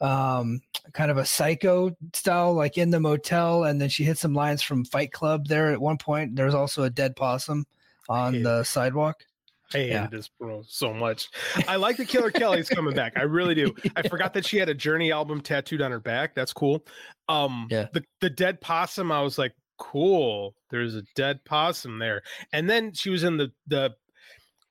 [0.00, 0.60] um
[0.94, 4.62] kind of a psycho style like in the motel and then she hit some lines
[4.62, 7.66] from fight club there at one point there's also a dead possum
[8.08, 8.40] on Yeah.
[8.42, 9.24] the sidewalk
[9.72, 10.06] I hated Yeah.
[10.10, 11.28] this bro so much.
[11.68, 13.12] I like the Killer Kelly's coming back.
[13.16, 13.72] I really do.
[13.96, 16.34] I forgot that she had a Journey album tattooed on her back.
[16.34, 16.84] That's cool.
[17.28, 17.86] Um, Yeah.
[17.92, 19.12] The the dead possum.
[19.12, 20.56] I was like, cool.
[20.70, 22.22] There's a dead possum there.
[22.52, 23.94] And then she was in the the.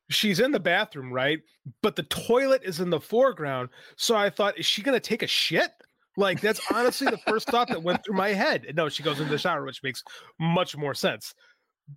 [0.09, 1.39] She's in the bathroom, right?
[1.81, 3.69] But the toilet is in the foreground.
[3.95, 5.71] So I thought, is she gonna take a shit?
[6.17, 8.65] Like that's honestly the first thought that went through my head.
[8.65, 10.03] And No, she goes into the shower, which makes
[10.39, 11.33] much more sense.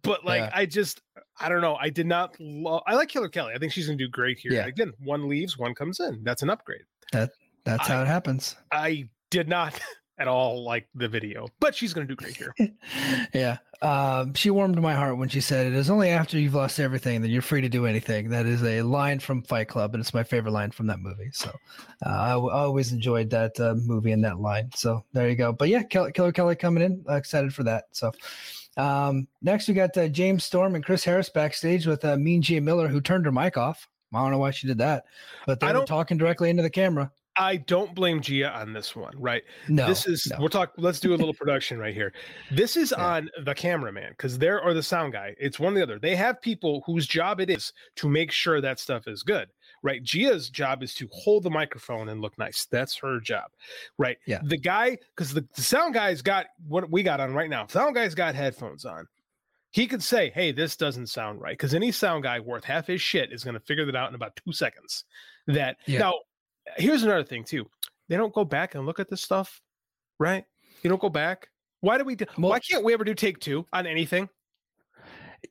[0.03, 0.51] But like, Yeah.
[0.53, 1.01] I just,
[1.41, 1.77] I don't know.
[1.77, 2.83] I did not love.
[2.87, 3.53] I like Killer Kelly.
[3.55, 4.53] I think she's gonna do great here.
[4.53, 4.67] Yeah.
[4.67, 6.23] Again, one leaves, one comes in.
[6.23, 6.83] That's an upgrade.
[7.13, 7.31] That
[7.65, 9.79] that's I- how it happens I did not
[10.23, 12.55] at all like the video, but she's gonna do great here.
[13.35, 16.79] yeah um she warmed my heart when she said it is only after you've lost
[16.79, 18.29] everything that you're free to do anything.
[18.31, 21.31] That is a line from fight club and it's my favorite line from that movie
[21.33, 21.51] so
[22.07, 25.35] uh, I, w- I always enjoyed that uh, movie and that line so there you
[25.35, 25.53] go.
[25.53, 28.13] But yeah Kel- killer kelly coming in uh, excited for that so
[28.77, 32.61] um next we got uh, james storm and chris harris backstage with uh, mean Gia
[32.61, 33.87] miller who turned her mic off.
[34.15, 35.05] I don't know why she did that
[35.47, 38.95] but they I were talking directly into the camera I don't blame Gia on this
[38.95, 39.43] one, right?
[39.69, 40.37] no this is no.
[40.39, 40.73] we'll talk.
[40.77, 42.13] Let's do a little production right here.
[42.51, 43.05] This is Yeah.
[43.05, 45.35] on the cameraman because there or the sound guy.
[45.39, 45.99] It's one or the other.
[45.99, 49.49] They have people whose job it is to make sure that stuff is good,
[49.83, 50.03] right?
[50.03, 52.67] Gia's job is to hold the microphone and look nice.
[52.67, 53.51] That's her job,
[53.97, 54.19] right?
[54.27, 54.41] Yeah.
[54.45, 57.67] The guy, because the, the sound guy's got what we got on right now.
[57.69, 59.07] Sound guy's got headphones on.
[59.71, 63.01] He could say, "Hey, this doesn't sound right," because any sound guy worth half his
[63.01, 65.05] shit is going to figure that out in about two seconds.
[65.47, 66.01] That Yeah.
[66.01, 66.15] now,
[66.77, 67.67] here's another thing too
[68.09, 69.61] they don't go back and look at this stuff,
[70.19, 70.45] right?
[70.83, 71.49] You don't go back.
[71.81, 72.27] Why do we do?
[72.37, 74.29] Well- why can't we ever do take two on anything?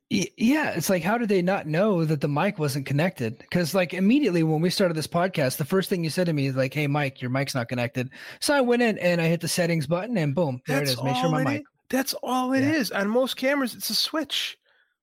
[0.09, 3.37] Yeah, it's like how did they not know that the mic wasn't connected?
[3.39, 6.47] Because like immediately when we started this podcast, the first thing you said to me
[6.47, 9.39] is like, "Hey, Mike, your mic's not connected." So I went in and I hit
[9.41, 11.01] the settings button, and boom, there it is.
[11.01, 11.61] Make sure my mic.
[11.61, 11.67] is.
[11.89, 12.89] That's all it is.
[12.91, 13.01] Yeah.
[13.01, 14.57] On most cameras, it's a switch.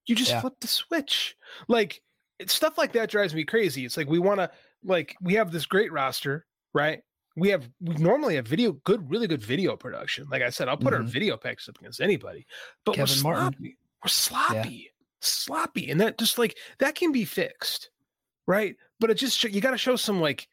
[0.07, 0.41] You just Yeah.
[0.41, 1.37] flip the switch.
[1.69, 2.03] Like
[2.39, 3.85] it's stuff like that drives me crazy.
[3.85, 4.51] It's like we want to
[4.85, 7.03] like we have this great roster, right?
[7.37, 10.27] We have we normally have video, good, really good video production.
[10.31, 11.07] Like I said, I'll put our Mhm.
[11.09, 12.47] video packs up against anybody.
[12.85, 13.53] But Kevin we're Martin.
[13.53, 13.77] sloppy.
[14.03, 17.91] We're sloppy, sloppy, and that just like that can be fixed,
[18.47, 18.77] right?
[19.01, 20.49] But it just you got to show some like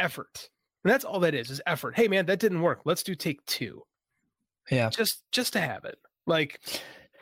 [0.00, 0.50] effort,
[0.84, 1.96] and that's all that is is effort.
[1.96, 2.80] Hey man, that didn't work.
[2.84, 3.82] Let's do take two
[4.70, 6.60] Yeah, just just to have it like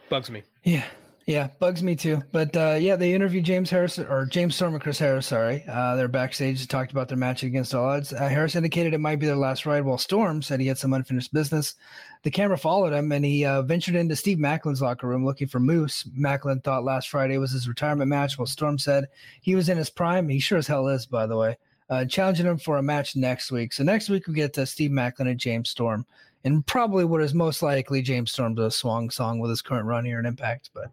[0.09, 0.87] bugs me yeah,
[1.27, 1.49] yeah.
[1.59, 2.23] Bugs me too.
[2.33, 5.27] But uh, yeah, they interviewed James Harris or James Storm and Chris Harris.
[5.27, 6.67] Sorry, uh, they're backstage.
[6.69, 8.13] Talked about their match against all odds.
[8.13, 10.93] Uh, Harris indicated it might be their last ride, while Storm said he had some
[10.93, 11.75] unfinished business.
[12.23, 15.61] The camera followed him, and he uh, ventured into Steve Maclin's locker room looking for
[15.61, 16.05] Moose.
[16.19, 19.09] Maclin thought last Friday was his retirement match, while Storm said
[19.43, 20.29] he was in his prime.
[20.29, 21.57] He sure as hell is, by the way.
[21.91, 23.73] Uh, challenging him for a match next week.
[23.75, 26.07] So next week we get to Steve Maclin and James Storm,
[26.45, 29.87] and probably what is most likely James Storm to a swung song with his current
[29.87, 30.71] run here in Impact.
[30.75, 30.91] But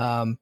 [0.00, 0.38] um,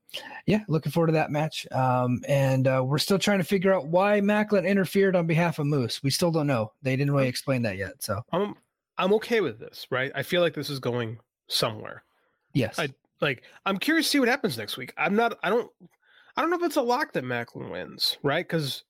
[0.47, 1.67] yeah, looking forward to that match.
[1.73, 5.67] Um, and uh, we're still trying to figure out why Maclin interfered on behalf of
[5.67, 6.03] Moose.
[6.03, 6.73] We still don't know.
[6.83, 8.03] They didn't really explain that yet.
[8.03, 8.55] So i'm
[8.97, 12.05] i'm okay with this right i feel like this is going somewhere
[12.53, 15.69] yes, I- like i'm curious to see what happens next week i'm not i don't
[16.37, 18.85] i don't know if it's a lock that maclin wins right because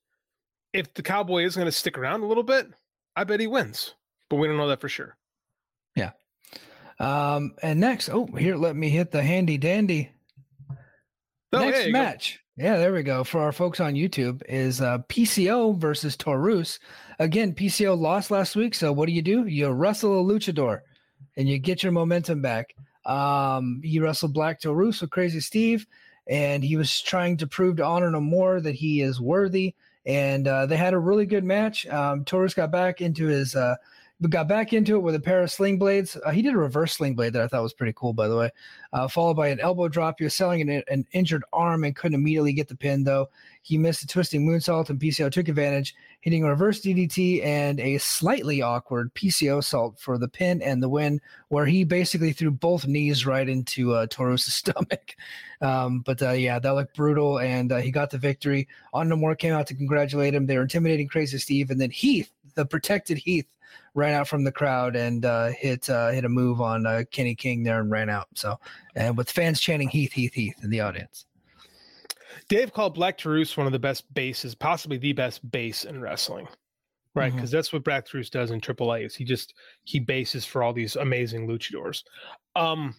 [0.73, 2.67] if the cowboy is going to stick around a little bit
[3.15, 3.95] i bet he wins
[4.29, 5.17] but we don't know that for sure
[6.99, 10.11] Um, and next, oh, here, let me hit the handy dandy.
[11.51, 11.99] Oh, next you go.
[11.99, 12.39] match.
[12.57, 13.25] Yeah, there we go.
[13.25, 16.79] For our folks on YouTube, is uh, PCO versus Taurus.
[17.19, 18.75] Again, PCO lost last week.
[18.75, 19.45] So what do you do?
[19.45, 20.81] You wrestle a luchador
[21.35, 22.75] and you get your momentum back.
[23.05, 25.85] Um, he wrestled Black Taurus with Crazy Steve,
[26.27, 29.75] and he was trying to prove to Honor No More that he is worthy.
[30.05, 31.85] And uh, they had a really good match.
[31.87, 33.75] Um, Taurus got back into his uh,
[34.29, 36.17] got back into it with a pair of sling blades.
[36.25, 38.37] Uh, he did a reverse sling blade that I thought was pretty cool, by the
[38.37, 38.49] way.
[38.93, 40.15] Uh, followed by an elbow drop.
[40.19, 43.29] He was selling an, an injured arm and couldn't immediately get the pin, though.
[43.61, 47.97] He missed a twisting moonsault, and PCO took advantage, hitting a reverse DDT and a
[47.97, 53.25] slightly awkward PCOsault for the pin and the win, where he basically threw both knees
[53.25, 55.15] right into uh, Taurus' stomach.
[55.61, 58.67] Um, but uh, yeah, that looked brutal, and uh, he got the victory.
[58.93, 60.45] Honor No More came out to congratulate him.
[60.45, 63.47] They were intimidating Crazy Steve, and then Heath, the protected Heath,
[63.95, 67.33] ran out from the crowd and uh, hit uh, hit a move on uh, Kenny
[67.33, 68.27] King there and ran out.
[68.35, 68.59] So,
[68.95, 71.25] and with fans chanting Heath, Heath, Heath in the audience.
[72.49, 76.47] dave called black Taurus one of the best bases possibly the best base in wrestling
[77.15, 77.35] right Mhm.
[77.37, 79.53] because that's what black Taurus does in AAA is he just
[79.85, 82.03] he bases for all these amazing luchadors
[82.55, 82.93] um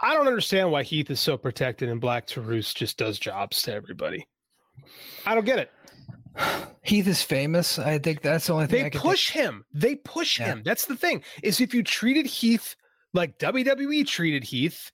[0.00, 3.74] i don't understand why heath is so protected and black Taurus just does jobs to
[3.74, 4.24] everybody
[5.26, 5.70] i don't get it
[6.82, 7.78] Heath is famous.
[7.78, 9.64] I think that's the only thing they I can push him.
[9.72, 10.46] They push Yeah.
[10.46, 10.62] him.
[10.64, 12.74] That's the thing is if you treated heath
[13.14, 14.90] like wwe treated heath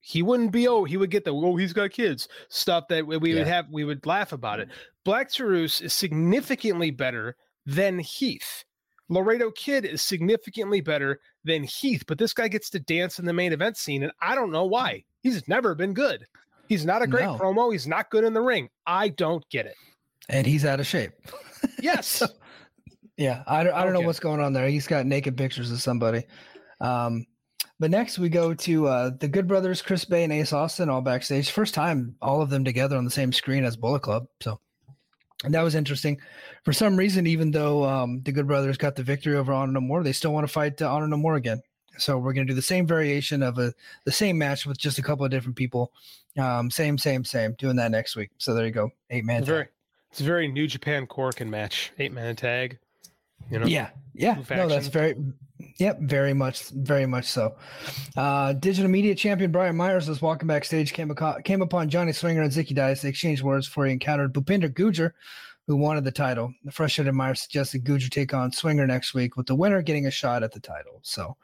[0.00, 3.16] he wouldn't be oh he would get the oh he's got kids stuff that we
[3.16, 4.68] we would have we would laugh about it.
[5.04, 8.64] Black Taurus is significantly better than heath.
[9.08, 13.32] Laredo kid is significantly better than heath but this guy gets to dance in the
[13.32, 15.02] main event scene and i don't know why.
[15.22, 16.26] He's never been good.
[16.68, 17.38] He's not a great No.
[17.38, 17.72] promo.
[17.72, 18.68] He's not good in the ring.
[18.86, 19.74] I don't get it
[20.28, 21.12] and he's out of shape.
[21.80, 22.22] yes
[23.16, 24.68] Yeah, I don't, I don't know what's going on there.
[24.68, 26.24] He's got naked pictures of somebody.
[26.80, 27.26] Um,
[27.78, 31.00] but next we go to uh, the Good Brothers, Chris Bey and Ace Austin, all
[31.00, 31.50] backstage.
[31.50, 34.26] First time all of them together on the same screen as Bullet Club.
[34.40, 34.60] So
[35.44, 36.18] and that was interesting.
[36.64, 39.80] For some reason, even though um, the Good Brothers got the victory over Honor No
[39.80, 41.60] More, they still want to fight uh, Honor No More again.
[41.98, 43.72] So we're going to do the same variation of a
[44.04, 45.92] the same match with just a couple of different people.
[46.38, 47.54] Um, same, same, same.
[47.58, 48.30] Doing that next week.
[48.38, 48.90] So there you go.
[49.10, 49.44] Eight man.
[49.44, 49.68] Very,
[50.14, 52.78] it's a very New Japan Korakuen match, eight man tag.
[53.50, 54.36] You know, Yeah, yeah.
[54.48, 55.16] No, that's very,
[55.80, 57.56] yep, very much, very much so.
[58.16, 62.42] Uh, digital media champion Brian Myers was walking backstage, came, aco- came upon Johnny Swinger
[62.42, 63.02] and Zicky Dice.
[63.02, 65.14] They exchanged words before he encountered Bhupinder Gujjar,
[65.66, 66.54] who wanted the title.
[66.62, 70.12] The frustrated Myers suggested Gujjar take on Swinger next week, with the winner getting a
[70.12, 71.00] shot at the title.
[71.02, 71.36] So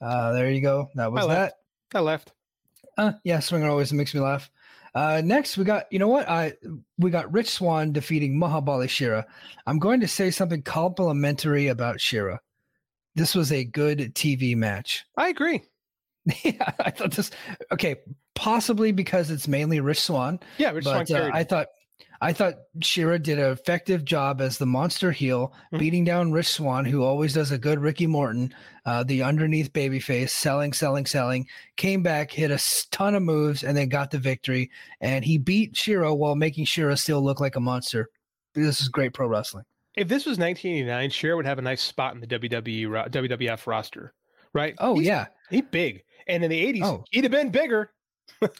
[0.00, 0.88] uh, there you go.
[0.94, 1.58] That was I that.
[1.92, 2.32] I left.
[2.96, 4.50] Uh, yeah, Swinger always makes me laugh.
[4.94, 6.28] Uh, next, we got you know what?
[6.28, 6.54] I
[6.98, 9.26] we got Rich Swann defeating Mahabali Shera.
[9.66, 12.40] I'm going to say something complimentary about Shera.
[13.14, 15.04] This was a good TV match.
[15.16, 15.62] I agree.
[16.44, 17.30] yeah, I thought this.
[17.72, 17.96] Okay,
[18.34, 21.30] possibly because it's mainly Rich Swann, Yeah, Rich Swann uh.
[21.32, 21.68] I thought
[22.22, 25.78] I thought Shera did an effective job as the monster heel, Mhm.
[25.80, 28.54] beating down Rich Swann, who always does a good Ricky Morton,
[28.86, 31.48] uh, the underneath babyface, selling, selling, selling.
[31.76, 32.62] Came back, hit a
[32.92, 34.70] ton of moves, and then got the victory.
[35.00, 38.08] And he beat Shera while making Shera still look like a monster.
[38.54, 39.64] This is great pro wrestling.
[39.96, 43.66] If this was 1989, Cher would have a nice spot in the WWE ro- WWF
[43.66, 44.14] roster,
[44.52, 44.74] right?
[44.78, 47.04] Oh He's- yeah, he big, and in the 80s, Oh.
[47.10, 47.90] he'd have been bigger.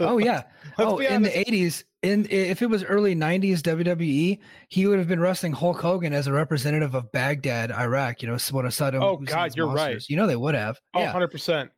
[0.01, 0.43] Oh yeah.
[0.79, 4.39] Oh, in the eighties, in if it was early nineties WWE,
[4.69, 8.23] he would have been wrestling Hulk Hogan as a representative of Baghdad, Iraq.
[8.23, 9.03] You know, one of Saddam.
[9.03, 10.03] Oh, God, you're right.
[10.09, 10.81] You know they would have.
[10.95, 11.71] Oh, yeah, 100 percent.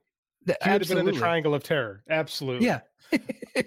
[0.47, 1.13] He would have been in the.
[1.13, 2.03] Triangle of Terror.
[2.09, 2.67] Absolutely.
[2.67, 2.81] Yeah.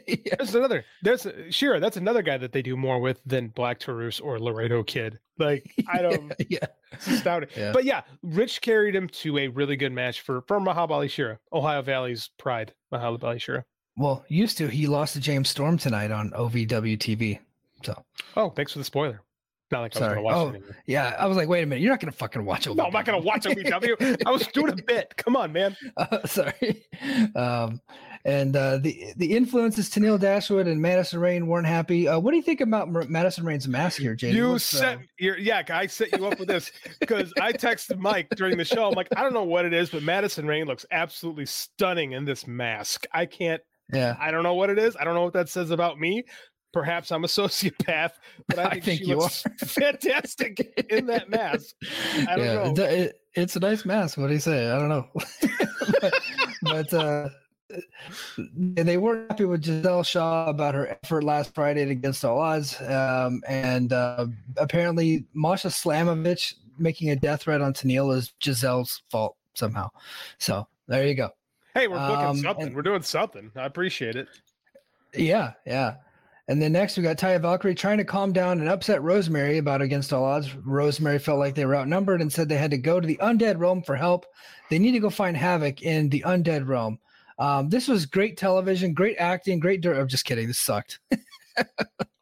[0.05, 0.35] Yeah.
[0.37, 0.83] There's another.
[1.01, 1.79] There's Shera.
[1.79, 5.17] That's another guy that they do more with than Black Taurus or Laredo Kid.
[5.37, 6.33] Like I don't.
[6.49, 6.65] yeah.
[6.91, 7.49] It's astounding.
[7.55, 7.71] Yeah.
[7.71, 11.81] But yeah, Rich carried him to a really good match for for Mahabali Shera, Ohio
[11.81, 13.63] Valley's pride, Mahabali Shera.
[13.97, 17.39] Well, used to he lost to James Storm tonight on OVW TV.
[17.83, 18.03] So
[18.35, 19.21] Oh, thanks for the spoiler.
[19.69, 20.15] Not like I was Sorry.
[20.15, 20.77] gonna watch Oh, it anymore.
[20.85, 22.75] yeah, I was like, wait a minute, you're not gonna fucking watch OVW.
[22.77, 24.21] No, I'm not gonna watch OVW.
[24.25, 25.13] I was doing a bit.
[25.17, 25.75] Come on, man.
[25.97, 26.85] Uh, sorry.
[27.35, 27.81] Um,
[28.23, 32.07] and uh, the the influences Tennille Dashwood and Madison Rayne weren't happy.
[32.07, 34.33] Uh, what do you think about Madison Rayne's mask here, JD?
[34.33, 37.97] You What's, set uh, your yeah, I set you up with this because I texted
[37.99, 38.87] Mike during the show.
[38.87, 42.25] I'm like, I don't know what it is, but Madison Rayne looks absolutely stunning in
[42.25, 43.05] this mask.
[43.13, 43.61] I can't
[43.93, 44.15] yeah.
[44.19, 44.95] I don't know what it is.
[44.97, 46.23] I don't know what that says about me.
[46.73, 48.11] Perhaps I'm a sociopath,
[48.47, 51.75] but I I think, think she you looks fantastic in that mask.
[52.27, 52.73] I don't yeah, know.
[52.73, 54.17] the- it- it's a nice mask.
[54.17, 54.71] What do you say?
[54.71, 55.07] I don't know.
[56.01, 56.13] but
[56.63, 57.29] but uh,
[57.69, 62.81] and they weren't happy with Giselle Shaw about her effort last Friday against all odds.
[62.81, 64.25] Um, and uh,
[64.57, 69.89] apparently, Masha Slamovich making a death threat on Tennille is Giselle's fault somehow.
[70.39, 71.29] So there you go.
[71.77, 72.65] Hey, we're booking Um, something.
[72.67, 73.51] and- we're doing something.
[73.55, 74.27] I appreciate it.
[75.13, 75.95] Yeah, yeah.
[76.47, 79.81] And then next we got Taya Valkyrie trying to calm down and upset Rosemary about
[79.81, 80.55] against all odds.
[80.55, 83.59] Rosemary felt like they were outnumbered and said they had to go to the undead
[83.59, 84.25] realm for help.
[84.69, 86.99] They need to go find Havok in the undead realm.
[87.37, 89.81] Um, this was great television, great acting, great.
[89.81, 90.47] Dir- I'm just kidding.
[90.47, 90.99] This sucked.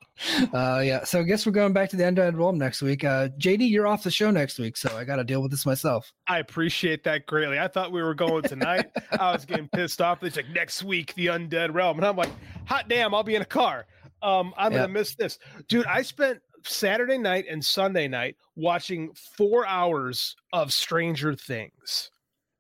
[0.54, 1.04] uh, yeah.
[1.04, 3.04] So I guess we're going back to the undead realm next week.
[3.04, 5.66] Uh, JD, you're off the show next week, so I got to deal with this
[5.66, 6.12] myself.
[6.28, 7.60] I appreciate that greatly.
[7.60, 8.86] I thought we were going tonight.
[9.12, 10.24] I was getting pissed off.
[10.24, 11.98] It's like next week, the undead realm.
[11.98, 12.32] And I'm like,
[12.66, 13.86] hot damn, I'll be in a car.
[14.22, 15.38] Um, I'm gonna miss this.
[15.68, 22.10] Dude, I spent Saturday night and Sunday night watching four hours of Stranger Things.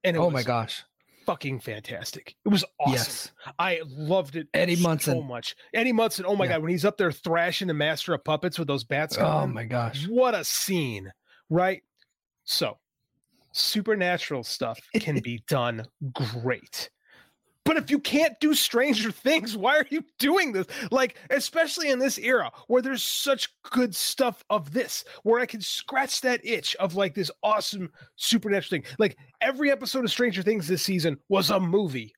[0.03, 0.83] And Oh my gosh.
[1.25, 2.35] Fucking fantastic.
[2.45, 2.93] It was awesome.
[2.93, 3.31] Yes.
[3.59, 5.27] I loved it Eddie so Munson.
[5.27, 5.55] much.
[5.73, 6.53] Eddie Munson, oh my Yeah.
[6.53, 9.63] god, when he's up there thrashing the master of puppets with those bats Oh my
[9.65, 10.07] gosh.
[10.07, 11.11] What a scene,
[11.49, 11.81] right?
[12.43, 12.77] So,
[13.51, 16.89] supernatural stuff can be done great.
[17.65, 20.67] But if you can't do Stranger Things, why are you doing this?
[20.91, 25.61] Like, especially in this era where there's such good stuff of this, where I can
[25.61, 28.91] scratch that itch of like this awesome supernatural thing.
[28.99, 32.13] Like, every episode of Stranger Things this season was a movie.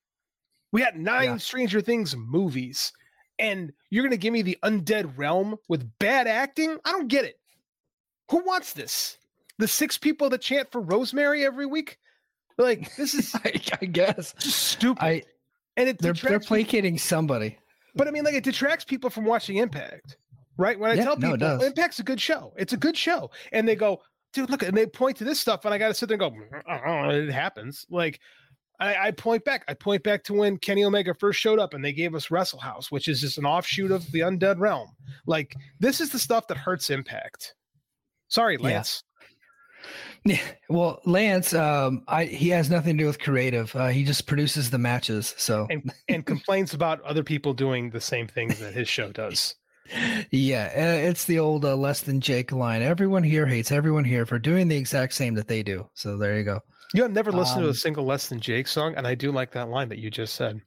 [0.74, 1.38] We had nine Yeah.
[1.38, 2.91] Stranger Things movies,
[3.39, 6.78] and you're going to give me the undead realm with bad acting?
[6.84, 7.39] I don't get it.
[8.32, 9.18] Who wants this?
[9.60, 11.98] The six people that chant for Rosemary every week?
[12.58, 14.34] Like, this is I, I guess.
[14.39, 15.02] just stupid.
[15.04, 15.24] I
[15.78, 17.57] and it they're they're detracts people- placating somebody.
[17.95, 20.17] but I mean, like, it detracts people from watching Impact,
[20.57, 20.78] right?
[20.80, 21.63] When I Yeah, tell people does.
[21.63, 24.01] Impact's a good show, it's a good show, and they go,
[24.34, 26.19] dude, look, and they point to this stuff, and I got to sit there and
[26.19, 27.86] go, mm, "Uh-uh, it happens.
[27.89, 28.19] Like,
[28.80, 31.84] I, I point back, I point back to when Kenny Omega first showed up, and
[31.84, 34.89] they gave us Wrestle House, which is just an offshoot of the Undead Realm.
[35.25, 37.55] Like, this is the stuff that hurts Impact.
[38.28, 38.57] Sorry.
[38.57, 39.01] Lance.
[40.28, 43.75] Yeah, well, Lance, um, I he has nothing to do with creative.
[43.75, 45.34] Uh, he just produces the matches.
[45.38, 49.55] So and and complains about other people doing the same things that his show does.
[50.32, 52.82] yeah, uh, it's the old uh, less than Jake line.
[52.82, 55.88] Everyone here hates everyone here for doing the exact same that they do.
[55.93, 56.59] So there you go,
[56.93, 59.32] You have never listened to a Um, single less than Jake song, and I do
[59.32, 60.59] like that line that you just said.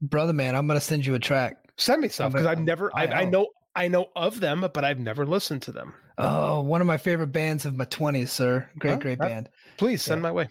[0.00, 0.54] brother man.
[0.54, 1.56] I'm gonna send you a track.
[1.78, 3.48] Send me some because I've never I I know.
[3.76, 5.94] I know of them, but I've never listened to them.
[6.18, 8.68] Oh, one of my favorite bands of my 20s, sir.
[8.78, 9.50] Great, great band.
[9.76, 10.48] Please send my way.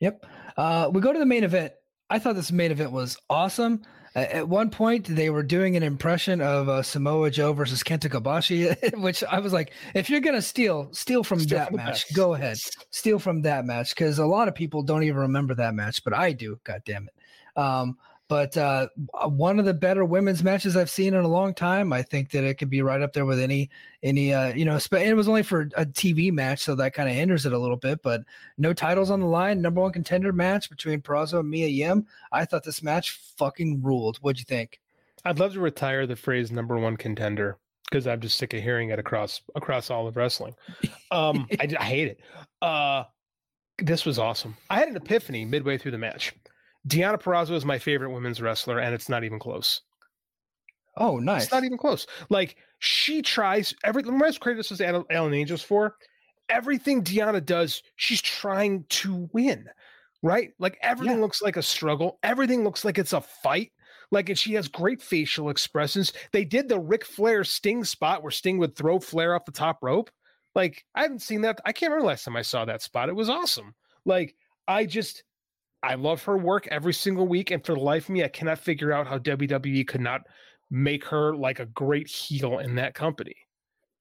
[0.00, 0.26] Yep.
[0.56, 1.72] Uh, we go to the main event.
[2.10, 3.82] I thought this main event was awesome.
[4.14, 8.10] Uh, at one point, they were doing an impression of uh, Samoa Joe versus Kenta
[8.10, 12.14] Kobashi, which I was like, if you're gonna steal, steal from Steal that from match.
[12.14, 12.58] Go ahead,
[12.90, 16.14] steal from that match because a lot of people don't even remember that match, but
[16.14, 16.60] I do.
[16.64, 17.60] God damn it.
[17.60, 17.96] Um,
[18.28, 18.88] but uh,
[19.28, 21.92] one of the better women's matches I've seen in a long time.
[21.92, 23.70] I think that it could be right up there with any
[24.02, 24.78] any uh, you know.
[24.78, 27.58] Spe- it was only for a TV match, so that kind of hinders it a
[27.58, 28.02] little bit.
[28.02, 28.22] But
[28.58, 29.62] no titles on the line.
[29.62, 32.06] Number one contender match between Purrazzo and Mia Yim.
[32.32, 34.18] I thought this match fucking ruled.
[34.18, 34.80] What'd you think?
[35.24, 37.58] I'd love to retire the phrase number one contender
[37.88, 40.54] because I'm just sick of hearing it across across all of wrestling.
[41.12, 42.20] Um, I, I hate it.
[42.60, 43.04] Uh,
[43.78, 44.56] this was awesome.
[44.68, 46.34] I had an epiphany midway through the match.
[46.86, 49.82] Deonna Purrazzo is my favorite women's wrestler, and it's not even close.
[50.96, 51.44] Oh, nice.
[51.44, 52.06] It's not even close.
[52.30, 54.02] Like she tries every.
[54.02, 55.96] Remember, as this was Alan Angels for
[56.48, 57.82] everything Deonna does.
[57.96, 59.68] She's trying to win,
[60.22, 60.52] right?
[60.58, 61.22] Like everything Yeah.
[61.22, 62.18] looks like a struggle.
[62.22, 63.72] Everything looks like it's a fight.
[64.12, 66.12] Like and she has great facial expressions.
[66.32, 69.78] They did the Ric Flair Sting spot where Sting would throw Flair off the top
[69.82, 70.10] rope.
[70.54, 71.60] Like I haven't seen that.
[71.64, 73.08] I can't remember last time I saw that spot.
[73.08, 73.74] It was awesome.
[74.04, 74.34] Like
[74.68, 75.24] I just
[75.82, 78.58] I love her work every single week, and for the life of me, I cannot
[78.58, 80.22] figure out how WWE could not
[80.70, 83.36] make her like a great heel in that company.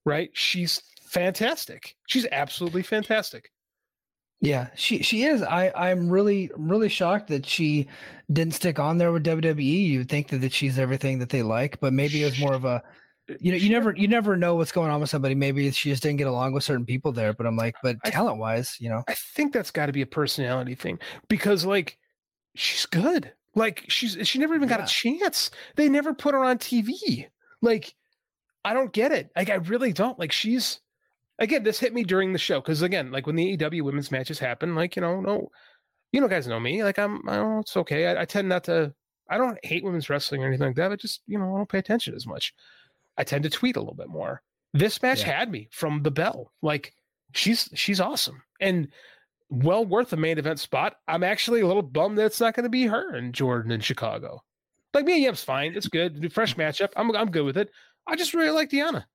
[0.06, 0.30] Right?
[0.34, 1.96] She's fantastic.
[2.08, 3.52] She's absolutely fantastic.
[4.42, 5.42] Yeah, she she is.
[5.42, 7.88] I I'm really really shocked that she
[8.32, 9.88] didn't stick on there with WWE.
[9.88, 12.66] You'd think that, that she's everything that they like, but maybe it was more of
[12.66, 12.84] a
[13.40, 15.36] you know you never you never know what's going on with somebody.
[15.36, 17.34] Maybe she just didn't get along with certain people there.
[17.34, 20.08] But I'm like, but talent wise, you know, I think that's got to be a
[20.08, 21.98] personality thing because like
[22.56, 23.32] she's good.
[23.56, 25.52] Like she's she never even got a chance.
[25.76, 27.28] They never put her on TV.
[27.62, 27.96] Like
[28.64, 29.30] I don't get it.
[29.36, 30.20] Like I really don't.
[30.20, 30.80] Like she's
[31.40, 34.40] again, this hit me during the show because again, like when the AEW women's matches
[34.40, 35.50] happen, like you know, no,
[36.12, 36.84] you know, guys know me.
[36.84, 38.08] Like I'm, I don't, it's okay.
[38.08, 38.94] I, I tend not to.
[39.30, 40.90] I don't hate women's wrestling or anything like that.
[40.90, 42.54] But just you know, I don't pay attention as much.
[43.18, 44.42] I tend to tweet a little bit more.
[44.74, 45.38] This match Yeah.
[45.40, 46.52] had me from the bell.
[46.62, 46.94] Like
[47.34, 48.90] she's she's awesome and
[49.50, 50.96] well worth a main event spot.
[51.08, 53.80] I'm actually a little bummed that it's not going to be her and Jordynne in
[53.82, 54.44] Chicago.
[54.94, 55.74] Like me, and Yep's fine.
[55.76, 56.32] It's good.
[56.34, 56.90] Fresh matchup.
[56.96, 57.70] I'm I'm good with it.
[58.08, 59.06] I just really like Deonna.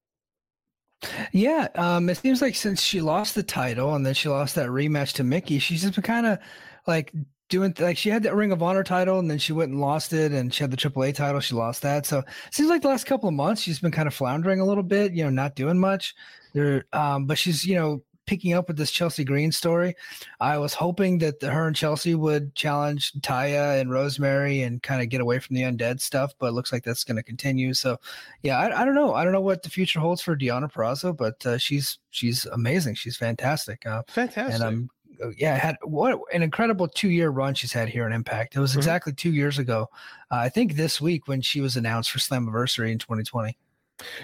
[1.32, 1.68] yeah.
[1.74, 5.14] Um, it seems like since she lost the title and then she lost that rematch
[5.14, 6.38] to Mickie, she's just been kind of
[6.86, 7.12] like
[7.50, 10.12] doing like she had that Ring of Honor title and then she went and lost
[10.14, 11.40] it, and she had the AAA title.
[11.40, 14.08] She lost that, so it seems like the last couple of months she's been kind
[14.08, 15.12] of floundering a little bit.
[15.12, 16.14] You know, not doing much.
[16.54, 19.96] There, um, but she's you know picking up with this Chelsea Green story.
[20.38, 25.02] I was hoping that the, her and Chelsea would challenge Taya and Rosemary and kind
[25.02, 27.74] of get away from the undead stuff, but it looks like that's going to continue.
[27.74, 27.98] So,
[28.42, 29.14] yeah, I, I don't know.
[29.14, 32.94] I don't know what the future holds for Deonna Purrazzo, but uh, she's she's amazing.
[32.94, 33.84] She's fantastic.
[33.84, 34.54] Uh, Fantastic.
[34.54, 34.90] and I'm
[35.36, 38.56] yeah, had what an incredible two year run she's had here in Impact.
[38.56, 38.78] It was Mhm.
[38.78, 39.88] exactly two years ago.
[40.30, 43.56] Uh, I think this week when she was announced for Slammiversary in 2020.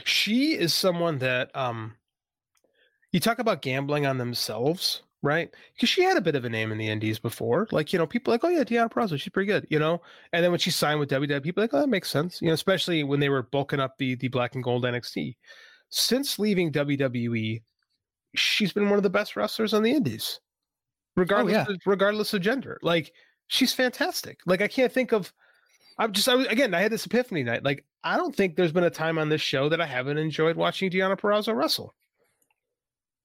[0.05, 1.95] she is someone that um
[3.13, 6.73] you talk about gambling on themselves right because she had a bit of a name
[6.73, 9.47] in the indies before like you know people like oh yeah Deonna Purrazzo, she's pretty
[9.47, 10.01] good you know
[10.33, 12.55] and then when she signed with WWE people like oh that makes sense you know
[12.55, 15.37] especially when they were bulking up the the black and gold NXT
[15.91, 17.63] since leaving WWE
[18.35, 20.41] she's been one of the best wrestlers on the indies
[21.17, 21.67] regardless yeah.
[21.69, 23.13] of, regardless of gender like
[23.49, 25.33] she's fantastic like I can't think of
[25.99, 28.73] I'm just I was again I had this epiphany night like I don't think there's
[28.73, 31.95] been a time on this show that I haven't enjoyed watching Deonna Purrazzo wrestle.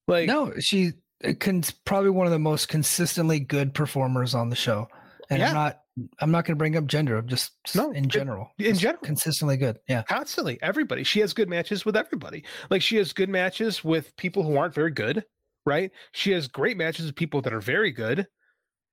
[0.07, 4.55] Like no, she uh, con- probably one of the most consistently good performers on the
[4.55, 4.87] show.
[5.29, 5.49] And Yeah.
[5.49, 5.77] I'm not
[6.19, 7.17] I'm not going to bring up gender.
[7.17, 8.49] I'm just No, in general.
[8.57, 9.03] in general.
[9.03, 9.77] consistently good.
[9.89, 10.03] Yeah.
[10.03, 11.03] constantly everybody.
[11.03, 12.43] She has good matches with everybody.
[12.69, 15.25] Like she has good matches with people who aren't very good,
[15.65, 15.91] right?
[16.11, 18.27] She has great matches with people that are very good.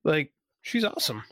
[0.05, 1.25] Like she's awesome.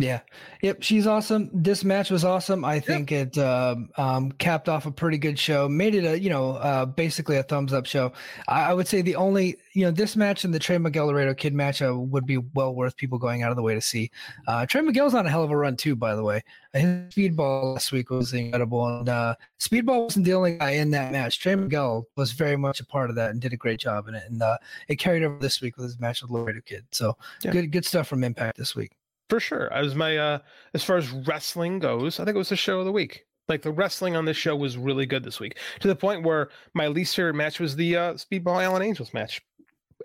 [0.00, 0.20] Yeah.
[0.62, 0.84] Yep.
[0.84, 1.50] She's awesome.
[1.52, 2.64] This match was awesome.
[2.64, 6.30] I think it um, um, capped off a pretty good show, made it a, you
[6.30, 8.12] know, uh, basically a thumbs up show.
[8.46, 11.34] I, I would say the only, you know, this match and the Trey Miguel Laredo
[11.34, 14.08] Kid match uh, would be well worth people going out of the way to see.
[14.46, 16.44] Uh, Trey Miguel's on a hell of a run, too, by the way.
[16.74, 18.86] His speedball last week was incredible.
[18.86, 21.40] And uh, speedball wasn't the only guy in that match.
[21.40, 24.14] Trey Miguel was very much a part of that and did a great job in
[24.14, 24.22] it.
[24.28, 26.84] And uh, it carried over this week with his match with Laredo Kid.
[26.92, 27.50] So Yeah.
[27.50, 28.92] good, good stuff from Impact this week.
[29.28, 29.72] For sure.
[29.72, 30.38] As my uh
[30.74, 33.26] as far as wrestling goes, I think it was the show of the week.
[33.48, 35.58] Like the wrestling on this show was really good this week.
[35.80, 39.40] To the point where my least favorite match was the uh Speedball Alan Angels match.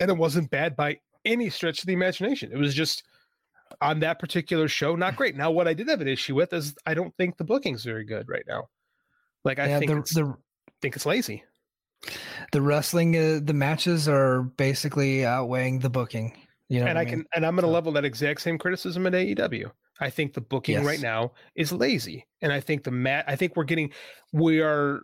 [0.02, 2.52] And it wasn't bad by any stretch of the imagination.
[2.52, 3.04] It was just
[3.82, 5.36] on that particular show, not great.
[5.36, 8.04] Now, what I did have an issue with is I don't think the booking's very
[8.04, 8.70] good right now.
[9.44, 10.36] Like I yeah, think the, it's, the
[10.82, 11.44] think it's lazy.
[12.52, 16.38] the wrestling uh, the matches are basically outweighing the booking
[16.74, 17.14] you know and what I mean?
[17.24, 19.72] can and I'm going to So- level that exact same criticism at AEW.
[20.00, 23.26] I think the booking right now is lazy, and I think the mat.
[23.28, 23.92] I think we're getting
[24.32, 25.04] we are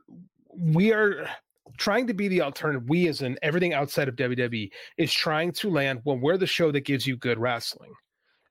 [0.58, 1.30] we are
[1.78, 2.90] trying to be the alternative.
[2.90, 6.02] We as in everything outside of WWE is trying to land.
[6.06, 7.94] Well, we're the show that gives you good wrestling.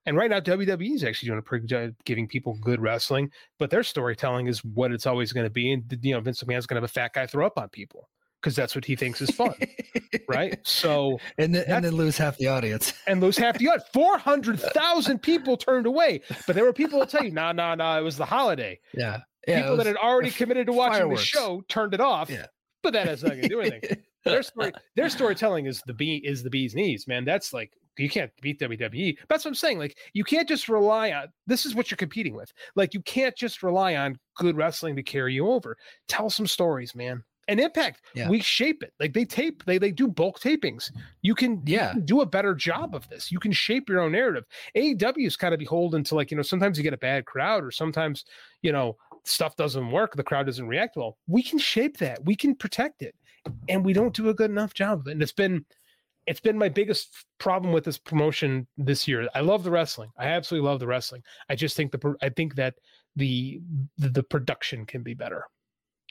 [0.06, 3.30] And right now, WWE is actually doing a pretty good job giving people good wrestling,
[3.58, 5.72] but their storytelling is what it's always going to be.
[5.72, 8.08] And you know, Vince McMahon's going to have a fat guy throw up on people
[8.40, 9.54] because that's what he thinks is fun,
[10.28, 10.58] right?
[10.64, 13.88] So and then, and then lose half the audience and lose half the audience.
[13.92, 17.74] Four hundred thousand people turned away, but there were people that tell you, "Nah, nah,
[17.74, 21.20] nah, it was the holiday." yeah Yeah, People that had already committed to watching fireworks.
[21.22, 22.30] the show turned it off.
[22.30, 22.46] Yeah.
[22.82, 23.98] But that has nothing to do with anything.
[24.24, 27.24] their story, their storytelling is the bee is the bee's knees, man.
[27.24, 29.16] That's like you can't beat WWE.
[29.28, 29.78] That's what I'm saying.
[29.78, 32.52] Like you can't just rely on this is what you're competing with.
[32.76, 35.76] Like you can't just rely on good wrestling to carry you over.
[36.06, 37.24] Tell some stories, man.
[37.48, 38.28] And Impact, Yeah.
[38.28, 38.92] we shape it.
[39.00, 40.92] Like they tape, they they do bulk tapings.
[41.22, 41.92] You can, you Yeah.
[41.92, 43.32] can do a better job of this.
[43.32, 44.44] You can shape your own narrative.
[44.76, 47.64] AEW is kind of beholden to like, you know, sometimes you get a bad crowd
[47.64, 48.24] or sometimes,
[48.62, 51.18] you know, stuff doesn't work, the crowd doesn't react well.
[51.26, 52.22] We can shape that.
[52.24, 53.14] We can protect it.
[53.68, 55.12] And we don't do a good enough job of it.
[55.12, 55.64] And it's been
[56.26, 59.26] it's been my biggest problem with this promotion this year.
[59.34, 60.10] I love the wrestling.
[60.18, 61.22] I absolutely love the wrestling.
[61.48, 62.74] I just think the I think that
[63.16, 63.62] the
[63.96, 65.44] the, the production can be better.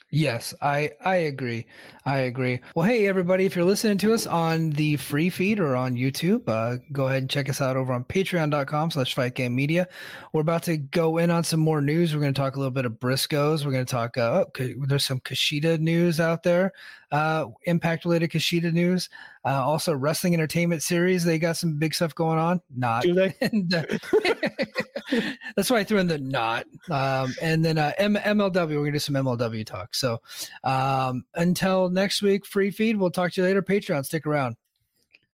[0.10, 1.66] Yes, I I agree.
[2.06, 2.62] I agree.
[2.76, 6.48] Well, hey everybody, if you're listening to us on the free feed or on YouTube,
[6.48, 9.86] uh, go ahead and check us out over on patreon.com slash fight game media.
[10.32, 12.16] We're about to go in on some more news.
[12.16, 13.66] We're going to talk a little bit of Briscoes.
[13.66, 16.72] We're going to talk, uh, oh, there's some Kushida news out there,
[17.12, 19.10] uh, impact related Kushida news.
[19.44, 21.26] Uh, also, wrestling entertainment series.
[21.26, 22.62] They got some big stuff going on.
[22.74, 23.36] Not Do they?
[23.42, 23.84] and uh,
[25.56, 26.66] that's why I threw in the not.
[26.90, 29.96] Um, and then uh, M- MLW, we're gonna do some MLW talk.
[29.96, 30.20] So
[30.64, 32.98] um, until next week, free feed.
[32.98, 33.62] We'll talk to you later.
[33.62, 34.56] Patreon, stick around.